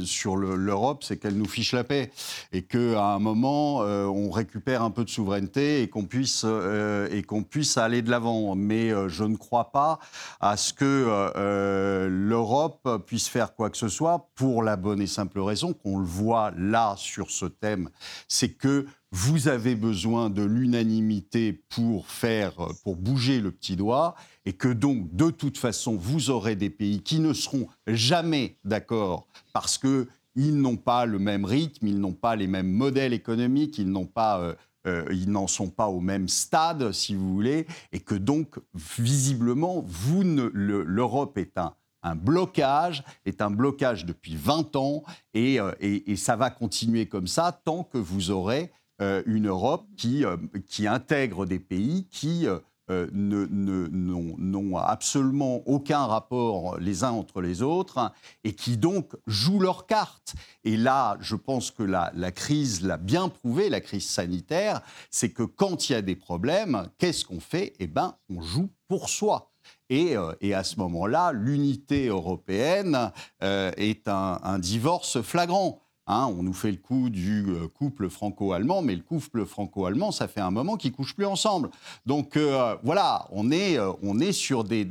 sur 0.04 0.36
l'Europe, 0.36 1.04
c'est 1.04 1.16
qu'elle 1.16 1.36
nous 1.36 1.48
fiche 1.48 1.72
la 1.72 1.84
paix 1.84 2.10
et 2.52 2.62
qu'à 2.62 3.04
un 3.04 3.18
moment, 3.18 3.78
on 3.78 4.30
récupère 4.30 4.82
un 4.82 4.90
peu 4.90 5.04
de 5.04 5.10
souveraineté 5.10 5.82
et 5.82 5.88
qu'on 5.88 6.04
puisse, 6.04 6.44
et 6.44 7.22
qu'on 7.22 7.42
puisse 7.42 7.76
aller 7.76 8.02
de 8.02 8.10
l'avant. 8.10 8.54
Mais 8.54 8.90
je 9.08 9.24
ne 9.24 9.36
crois 9.36 9.70
pas 9.70 9.98
à 10.40 10.56
ce 10.56 10.72
que 10.72 12.08
l'Europe 12.08 12.88
puisse 13.06 13.28
faire 13.28 13.54
quoi 13.54 13.70
que 13.70 13.76
ce 13.76 13.88
soit 13.88 14.28
pour 14.34 14.62
la 14.62 14.76
bonne 14.76 15.00
et 15.00 15.06
simple 15.06 15.40
raison 15.40 15.72
qu'on 15.72 15.98
le 15.98 16.06
voit 16.06 16.52
là 16.56 16.94
sur 16.96 17.30
ce 17.30 17.46
thème, 17.46 17.90
c'est 18.28 18.54
vous 19.10 19.48
avez 19.48 19.74
besoin 19.74 20.30
de 20.30 20.42
l'unanimité 20.42 21.52
pour 21.52 22.08
faire, 22.08 22.54
pour 22.82 22.96
bouger 22.96 23.40
le 23.40 23.50
petit 23.50 23.76
doigt, 23.76 24.14
et 24.44 24.52
que 24.52 24.68
donc, 24.68 25.14
de 25.14 25.30
toute 25.30 25.58
façon, 25.58 25.96
vous 25.96 26.30
aurez 26.30 26.56
des 26.56 26.70
pays 26.70 27.00
qui 27.00 27.20
ne 27.20 27.32
seront 27.32 27.68
jamais 27.86 28.56
d'accord 28.64 29.26
parce 29.52 29.78
que 29.78 30.08
ils 30.36 30.56
n'ont 30.56 30.76
pas 30.76 31.06
le 31.06 31.20
même 31.20 31.44
rythme, 31.44 31.86
ils 31.86 32.00
n'ont 32.00 32.12
pas 32.12 32.34
les 32.34 32.48
mêmes 32.48 32.70
modèles 32.70 33.12
économiques, 33.12 33.78
ils 33.78 33.88
n'ont 33.88 34.06
pas 34.06 34.40
euh, 34.86 35.04
ils 35.10 35.30
n'en 35.30 35.46
sont 35.46 35.70
pas 35.70 35.86
au 35.86 36.00
même 36.00 36.28
stade, 36.28 36.92
si 36.92 37.14
vous 37.14 37.32
voulez, 37.32 37.66
et 37.92 38.00
que 38.00 38.14
donc, 38.14 38.56
visiblement, 38.74 39.82
vous 39.86 40.22
l'Europe 40.22 41.38
est 41.38 41.56
un, 41.56 41.74
un 42.04 42.14
blocage, 42.14 43.02
est 43.26 43.42
un 43.42 43.50
blocage 43.50 44.04
depuis 44.04 44.36
20 44.36 44.76
ans, 44.76 45.02
et, 45.32 45.58
et, 45.80 46.16
ça 46.16 46.36
va 46.36 46.50
continuer 46.50 47.06
comme 47.06 47.26
ça 47.26 47.60
tant 47.64 47.82
que 47.82 47.98
vous 47.98 48.30
aurez 48.30 48.70
une 49.00 49.48
Europe 49.48 49.86
qui, 49.96 50.24
qui 50.68 50.86
intègre 50.86 51.46
des 51.46 51.58
pays 51.58 52.06
qui 52.10 52.46
euh, 52.90 53.08
n'ont 53.14 54.76
absolument 54.76 55.66
aucun 55.66 56.04
rapport 56.04 56.78
les 56.78 57.02
uns 57.02 57.12
entre 57.12 57.40
les 57.40 57.62
autres 57.62 58.12
et 58.44 58.54
qui 58.54 58.76
donc 58.76 59.16
jouent 59.26 59.60
leurs 59.60 59.86
cartes. 59.86 60.34
Et 60.64 60.76
là, 60.76 61.16
je 61.20 61.34
pense 61.34 61.70
que 61.70 61.82
la, 61.82 62.10
crise 62.30 62.82
l'a 62.82 62.98
bien 62.98 63.30
prouvé, 63.30 63.70
la 63.70 63.80
crise 63.80 64.06
sanitaire, 64.06 64.82
c'est 65.10 65.30
que 65.30 65.44
quand 65.44 65.88
il 65.88 65.92
y 65.94 65.96
a 65.96 66.02
des 66.02 66.16
problèmes, 66.16 66.90
qu'est-ce 66.98 67.24
qu'on 67.24 67.40
fait? 67.40 67.72
Eh 67.78 67.86
bien, 67.86 68.16
on 68.28 68.42
joue 68.42 68.68
pour 68.86 69.08
soi. 69.08 69.53
Et, 69.90 70.16
euh, 70.16 70.32
à 70.54 70.64
ce 70.64 70.78
moment-là, 70.80 71.32
l'unité 71.32 72.08
européenne 72.08 73.12
euh, 73.42 73.70
est 73.76 74.08
un 74.08 74.58
divorce 74.58 75.20
flagrant. 75.22 75.80
Hein, 76.06 76.26
on 76.38 76.42
nous 76.42 76.52
fait 76.52 76.70
le 76.70 76.76
coup 76.76 77.08
du 77.08 77.46
euh, 77.48 77.66
couple 77.66 78.10
franco-allemand, 78.10 78.82
mais 78.82 78.94
le 78.94 79.00
couple 79.00 79.46
franco-allemand, 79.46 80.12
ça 80.12 80.28
fait 80.28 80.42
un 80.42 80.50
moment 80.50 80.76
qu'ils 80.76 80.92
couchent 80.92 81.16
plus 81.16 81.24
ensemble. 81.24 81.70
Donc 82.04 82.36
voilà, 82.82 83.26
on 83.30 83.50
est, 83.50 83.78
on 84.02 84.20
est 84.20 84.32
sur 84.32 84.64
des, 84.64 84.86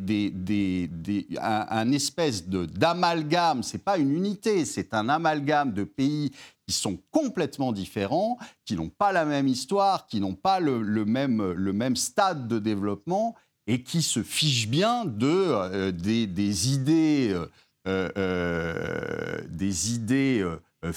un, 1.40 1.92
espèce 1.92 2.48
de, 2.48 2.66
d'amalgame. 2.66 3.62
C'est 3.62 3.84
pas 3.84 3.98
une 3.98 4.12
unité, 4.12 4.66
c'est 4.66 4.96
un 4.96 5.08
amalgame 5.08 5.72
de 5.74 5.84
pays 5.84 6.32
qui 6.68 6.74
sont 6.74 6.98
complètement 7.12 7.74
différents, 7.74 8.38
qui 8.66 8.76
n'ont 8.76 8.90
pas 8.90 9.12
la 9.12 9.26
même 9.26 9.48
histoire, 9.48 10.08
qui 10.08 10.20
n'ont 10.20 10.36
pas 10.36 10.60
le, 10.60 11.06
même, 11.06 11.52
le 11.52 11.74
même 11.74 11.96
stade 11.96 12.48
de 12.48 12.58
développement 12.58 13.36
et 13.68 13.84
qui 13.84 14.02
se 14.02 14.24
fichent 14.24 14.68
bien 14.68 15.06
de 15.06 15.92
des, 15.92 16.74
idées, 16.74 17.40
des 17.86 19.94
idées 19.94 20.44
euh, 20.84 20.92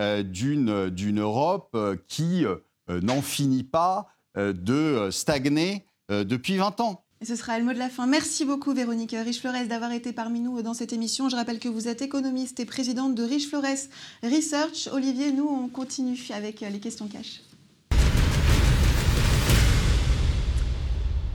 euh, 0.00 0.22
d'une 0.22 1.20
Europe 1.20 1.70
euh, 1.74 1.96
qui 2.08 2.44
n'en 2.88 3.22
finit 3.22 3.62
pas 3.62 4.08
de 4.36 5.08
stagner 5.10 5.84
depuis 6.10 6.56
20 6.56 6.80
ans. 6.80 7.04
Ce 7.24 7.36
sera 7.36 7.58
le 7.58 7.64
mot 7.64 7.72
de 7.72 7.78
la 7.78 7.88
fin. 7.88 8.06
Merci 8.06 8.44
beaucoup 8.44 8.74
Véronique 8.74 9.14
Riche-Flores 9.16 9.66
d'avoir 9.68 9.92
été 9.92 10.12
parmi 10.12 10.40
nous 10.40 10.60
dans 10.62 10.74
cette 10.74 10.92
émission. 10.92 11.28
Je 11.28 11.36
rappelle 11.36 11.60
que 11.60 11.68
vous 11.68 11.88
êtes 11.88 12.02
économiste 12.02 12.60
et 12.60 12.66
présidente 12.66 13.14
de 13.14 13.22
Riche-Flores 13.22 13.88
Research. 14.22 14.88
Olivier, 14.92 15.32
nous, 15.32 15.46
on 15.46 15.68
continue 15.68 16.18
avec 16.30 16.60
les 16.60 16.80
questions 16.80 17.06
cash. 17.06 17.40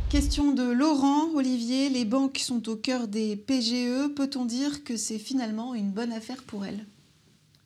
Question 0.10 0.54
de 0.54 0.63
Laurent. 0.63 1.36
Olivier, 1.36 1.88
les 1.88 2.04
banques 2.04 2.39
sont 2.39 2.67
au 2.67 2.76
cœur 2.76 3.08
des 3.08 3.36
PGE. 3.36 4.12
Peut-on 4.15 4.43
dire 4.45 4.84
que 4.84 4.98
c'est 4.98 5.19
finalement 5.19 5.76
une 5.76 5.91
bonne 5.91 6.12
affaire 6.12 6.41
pour 6.41 6.65
elles? 6.65 6.84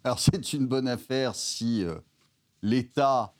Alors 0.03 0.19
c'est 0.19 0.51
une 0.51 0.67
bonne 0.67 0.89
affaire 0.89 1.35
si 1.35 1.85
euh, 1.85 1.95
l'État 2.61 3.33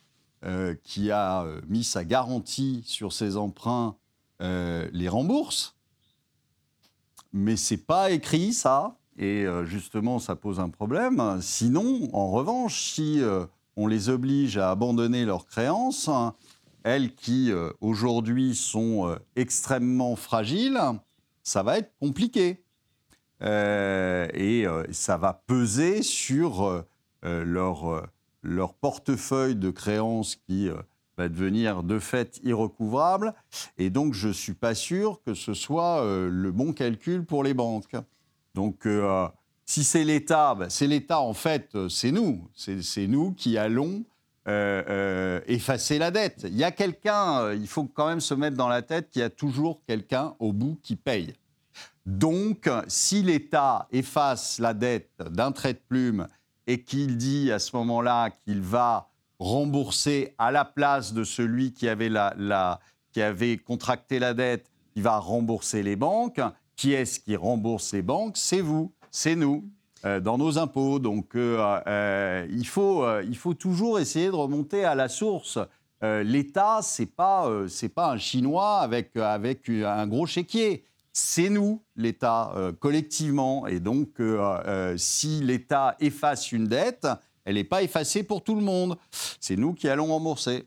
euh, 0.46 0.74
qui 0.86 1.12
a 1.12 1.44
euh, 1.44 1.60
mis 1.68 1.84
sa 1.84 2.06
garantie 2.06 2.82
sur 2.86 3.12
ses 3.12 3.36
emprunts 3.36 3.98
les 4.40 5.08
rembourse. 5.08 5.76
Mais 7.34 7.58
c'est 7.58 7.78
pas 7.78 8.12
écrit 8.12 8.54
ça. 8.54 8.98
Et 9.18 9.46
justement, 9.64 10.20
ça 10.20 10.36
pose 10.36 10.60
un 10.60 10.68
problème. 10.68 11.40
Sinon, 11.42 12.10
en 12.12 12.30
revanche, 12.30 12.92
si 12.92 13.22
on 13.78 13.88
les 13.88 14.10
oblige 14.10 14.58
à 14.58 14.70
abandonner 14.70 15.24
leurs 15.24 15.46
créances, 15.46 16.10
elles 16.84 17.16
qui 17.16 17.52
euh, 17.52 17.72
aujourd'hui 17.82 18.56
sont 18.56 19.10
euh, 19.10 19.16
extrêmement 19.36 20.16
fragiles, 20.16 20.80
ça 21.42 21.64
va 21.64 21.78
être 21.80 21.92
compliqué. 22.00 22.62
Euh, 23.42 24.28
et 24.34 24.66
ça 24.92 25.18
va 25.18 25.34
peser 25.34 26.02
sur 26.02 26.86
leur, 27.24 28.08
leur, 28.42 28.74
portefeuille 28.74 29.56
de 29.56 29.70
créances 29.70 30.38
qui 30.38 30.70
va 31.18 31.28
devenir 31.28 31.84
de 31.84 32.00
fait 32.00 32.40
irrecouvrable. 32.44 33.34
Et 33.78 33.90
donc, 33.90 34.14
je 34.14 34.30
ne 34.30 34.34
suis 34.34 34.54
pas 34.54 34.76
sûr 34.76 35.22
que 35.26 35.34
ce 35.34 35.54
soit 35.54 36.06
le 36.06 36.52
bon 36.52 36.72
calcul 36.72 37.26
pour 37.26 37.44
les 37.44 37.54
banques. 37.54 37.98
Donc, 38.56 38.88
si 39.66 39.84
c'est 39.84 40.06
l'État, 40.06 40.56
ben, 40.56 40.70
c'est 40.70 40.88
l'État, 40.88 41.20
en 41.20 41.34
fait, 41.34 41.76
c'est 41.90 42.12
nous. 42.12 42.48
C'est 42.56 43.08
nous 43.08 43.34
qui 43.34 43.58
allons 43.58 44.06
euh, 44.46 44.84
euh, 44.90 45.40
effacer 45.48 45.98
la 45.98 46.12
dette. 46.12 46.42
Il 46.44 46.58
y 46.58 46.66
a 46.66 46.72
quelqu'un, 46.72 47.40
euh, 47.40 47.56
il 47.56 47.68
faut 47.68 47.86
quand 47.86 48.08
même 48.08 48.20
se 48.20 48.34
mettre 48.34 48.58
dans 48.58 48.68
la 48.68 48.82
tête 48.82 49.10
qu'il 49.10 49.22
y 49.22 49.26
a 49.26 49.30
toujours 49.30 49.80
quelqu'un 49.88 50.36
au 50.40 50.52
bout 50.52 50.78
qui 50.84 50.98
paye. 50.98 51.34
Donc, 52.06 52.70
si 52.90 53.24
l'État 53.24 53.88
efface 53.94 54.60
la 54.60 54.74
dette 54.74 55.12
d'un 55.30 55.54
trait 55.54 55.72
de 55.74 55.82
plume 55.88 56.28
et 56.68 56.84
qu'il 56.84 57.16
dit 57.16 57.54
à 57.54 57.60
ce 57.60 57.74
moment-là 57.78 58.32
qu'il 58.32 58.60
va 58.60 59.08
rembourser 59.40 60.36
à 60.38 60.52
la 60.52 60.66
place 60.66 61.14
de 61.14 61.24
celui 61.24 61.72
qui 61.72 61.88
avait, 61.88 62.10
la, 62.10 62.82
qui 63.14 63.22
avait 63.22 63.58
contracté 63.58 64.20
la 64.20 64.34
dette, 64.34 64.70
il 64.96 65.04
va 65.04 65.20
rembourser 65.20 65.84
les 65.84 65.96
banques, 65.96 66.42
qui 66.76 66.92
est-ce 66.92 67.22
qui 67.22 67.38
rembourse 67.38 67.94
les 67.94 68.02
banques? 68.02 68.36
C'est 68.36 68.60
vous, 68.60 68.92
c'est 69.10 69.38
nous. 69.38 69.64
Euh, 70.06 70.20
dans 70.20 70.38
nos 70.38 70.58
impôts. 70.58 71.00
Donc 71.00 71.36
euh, 71.36 71.80
euh, 71.88 72.46
il, 72.52 72.68
faut, 72.68 73.06
il 73.22 73.38
faut 73.38 73.54
toujours 73.54 74.00
essayer 74.00 74.28
de 74.28 74.36
remonter 74.36 74.84
à 74.84 74.96
la 74.96 75.08
source. 75.10 75.60
L'État, 76.02 76.82
ce 76.82 77.04
n'est 77.04 77.06
pas, 77.06 77.50
pas 77.96 78.12
un 78.12 78.18
Chinois 78.18 78.80
avec, 78.80 79.16
avec 79.16 79.70
un 79.70 80.06
gros 80.06 80.26
chéquier. 80.26 80.84
C'est 81.14 81.48
nous, 81.48 81.82
l'État, 81.96 82.54
collectivement. 82.82 83.68
Et 83.68 83.80
donc, 83.80 84.10
si 84.98 85.40
l'État 85.42 85.96
efface 86.02 86.52
une 86.52 86.68
dette, 86.68 87.08
elle 87.46 87.56
n'est 87.56 87.64
pas 87.64 87.84
effacée 87.84 88.24
pour 88.24 88.44
tout 88.44 88.56
le 88.56 88.62
monde. 88.62 88.98
C'est 89.40 89.56
nous 89.56 89.74
qui 89.74 89.88
allons 89.88 90.08
rembourser. 90.08 90.66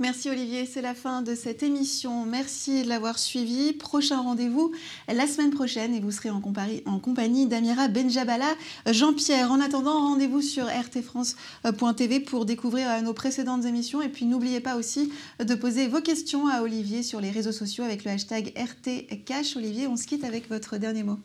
Merci 0.00 0.28
Olivier, 0.28 0.66
c'est 0.66 0.82
la 0.82 0.92
fin 0.92 1.22
de 1.22 1.36
cette 1.36 1.62
émission. 1.62 2.26
Merci 2.26 2.82
de 2.82 2.88
l'avoir 2.88 3.16
suivi. 3.16 3.72
Prochain 3.72 4.20
rendez-vous 4.20 4.72
la 5.06 5.28
semaine 5.28 5.52
prochaine 5.52 5.94
et 5.94 6.00
vous 6.00 6.10
serez 6.10 6.30
en, 6.30 6.40
compagnie 6.40 7.46
d'Amira 7.46 7.86
Benjabala. 7.86 8.56
Jean-Pierre, 8.90 9.52
en 9.52 9.60
attendant, 9.60 10.00
rendez-vous 10.00 10.42
sur 10.42 10.66
rtfrance.tv 10.66 12.18
pour 12.18 12.44
découvrir 12.44 12.90
euh, 12.90 13.00
nos 13.02 13.12
précédentes 13.12 13.66
émissions. 13.66 14.02
Et 14.02 14.08
puis 14.08 14.26
n'oubliez 14.26 14.58
pas 14.58 14.74
aussi 14.74 15.12
de 15.38 15.54
poser 15.54 15.86
vos 15.86 16.00
questions 16.00 16.48
à 16.48 16.62
Olivier 16.62 17.04
sur 17.04 17.20
les 17.20 17.30
réseaux 17.30 17.52
sociaux 17.52 17.84
avec 17.84 18.04
le 18.04 18.10
hashtag 18.10 18.52
RTCash. 18.56 19.56
Olivier, 19.56 19.86
on 19.86 19.96
se 19.96 20.08
quitte 20.08 20.24
avec 20.24 20.48
votre 20.48 20.76
dernier 20.76 21.04
mot. 21.04 21.20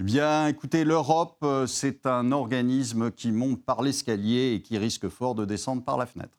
Eh 0.00 0.04
bien, 0.04 0.46
écoutez, 0.48 0.84
l'Europe, 0.84 1.36
euh, 1.42 1.66
c'est 1.66 2.06
un 2.06 2.32
organisme 2.32 3.10
qui 3.10 3.30
monte 3.30 3.62
par 3.62 3.82
l'escalier 3.82 4.54
et 4.54 4.62
qui 4.62 4.78
risque 4.78 5.10
fort 5.10 5.34
de 5.34 5.44
descendre 5.44 5.84
par 5.84 5.98
la 5.98 6.06
fenêtre. 6.06 6.38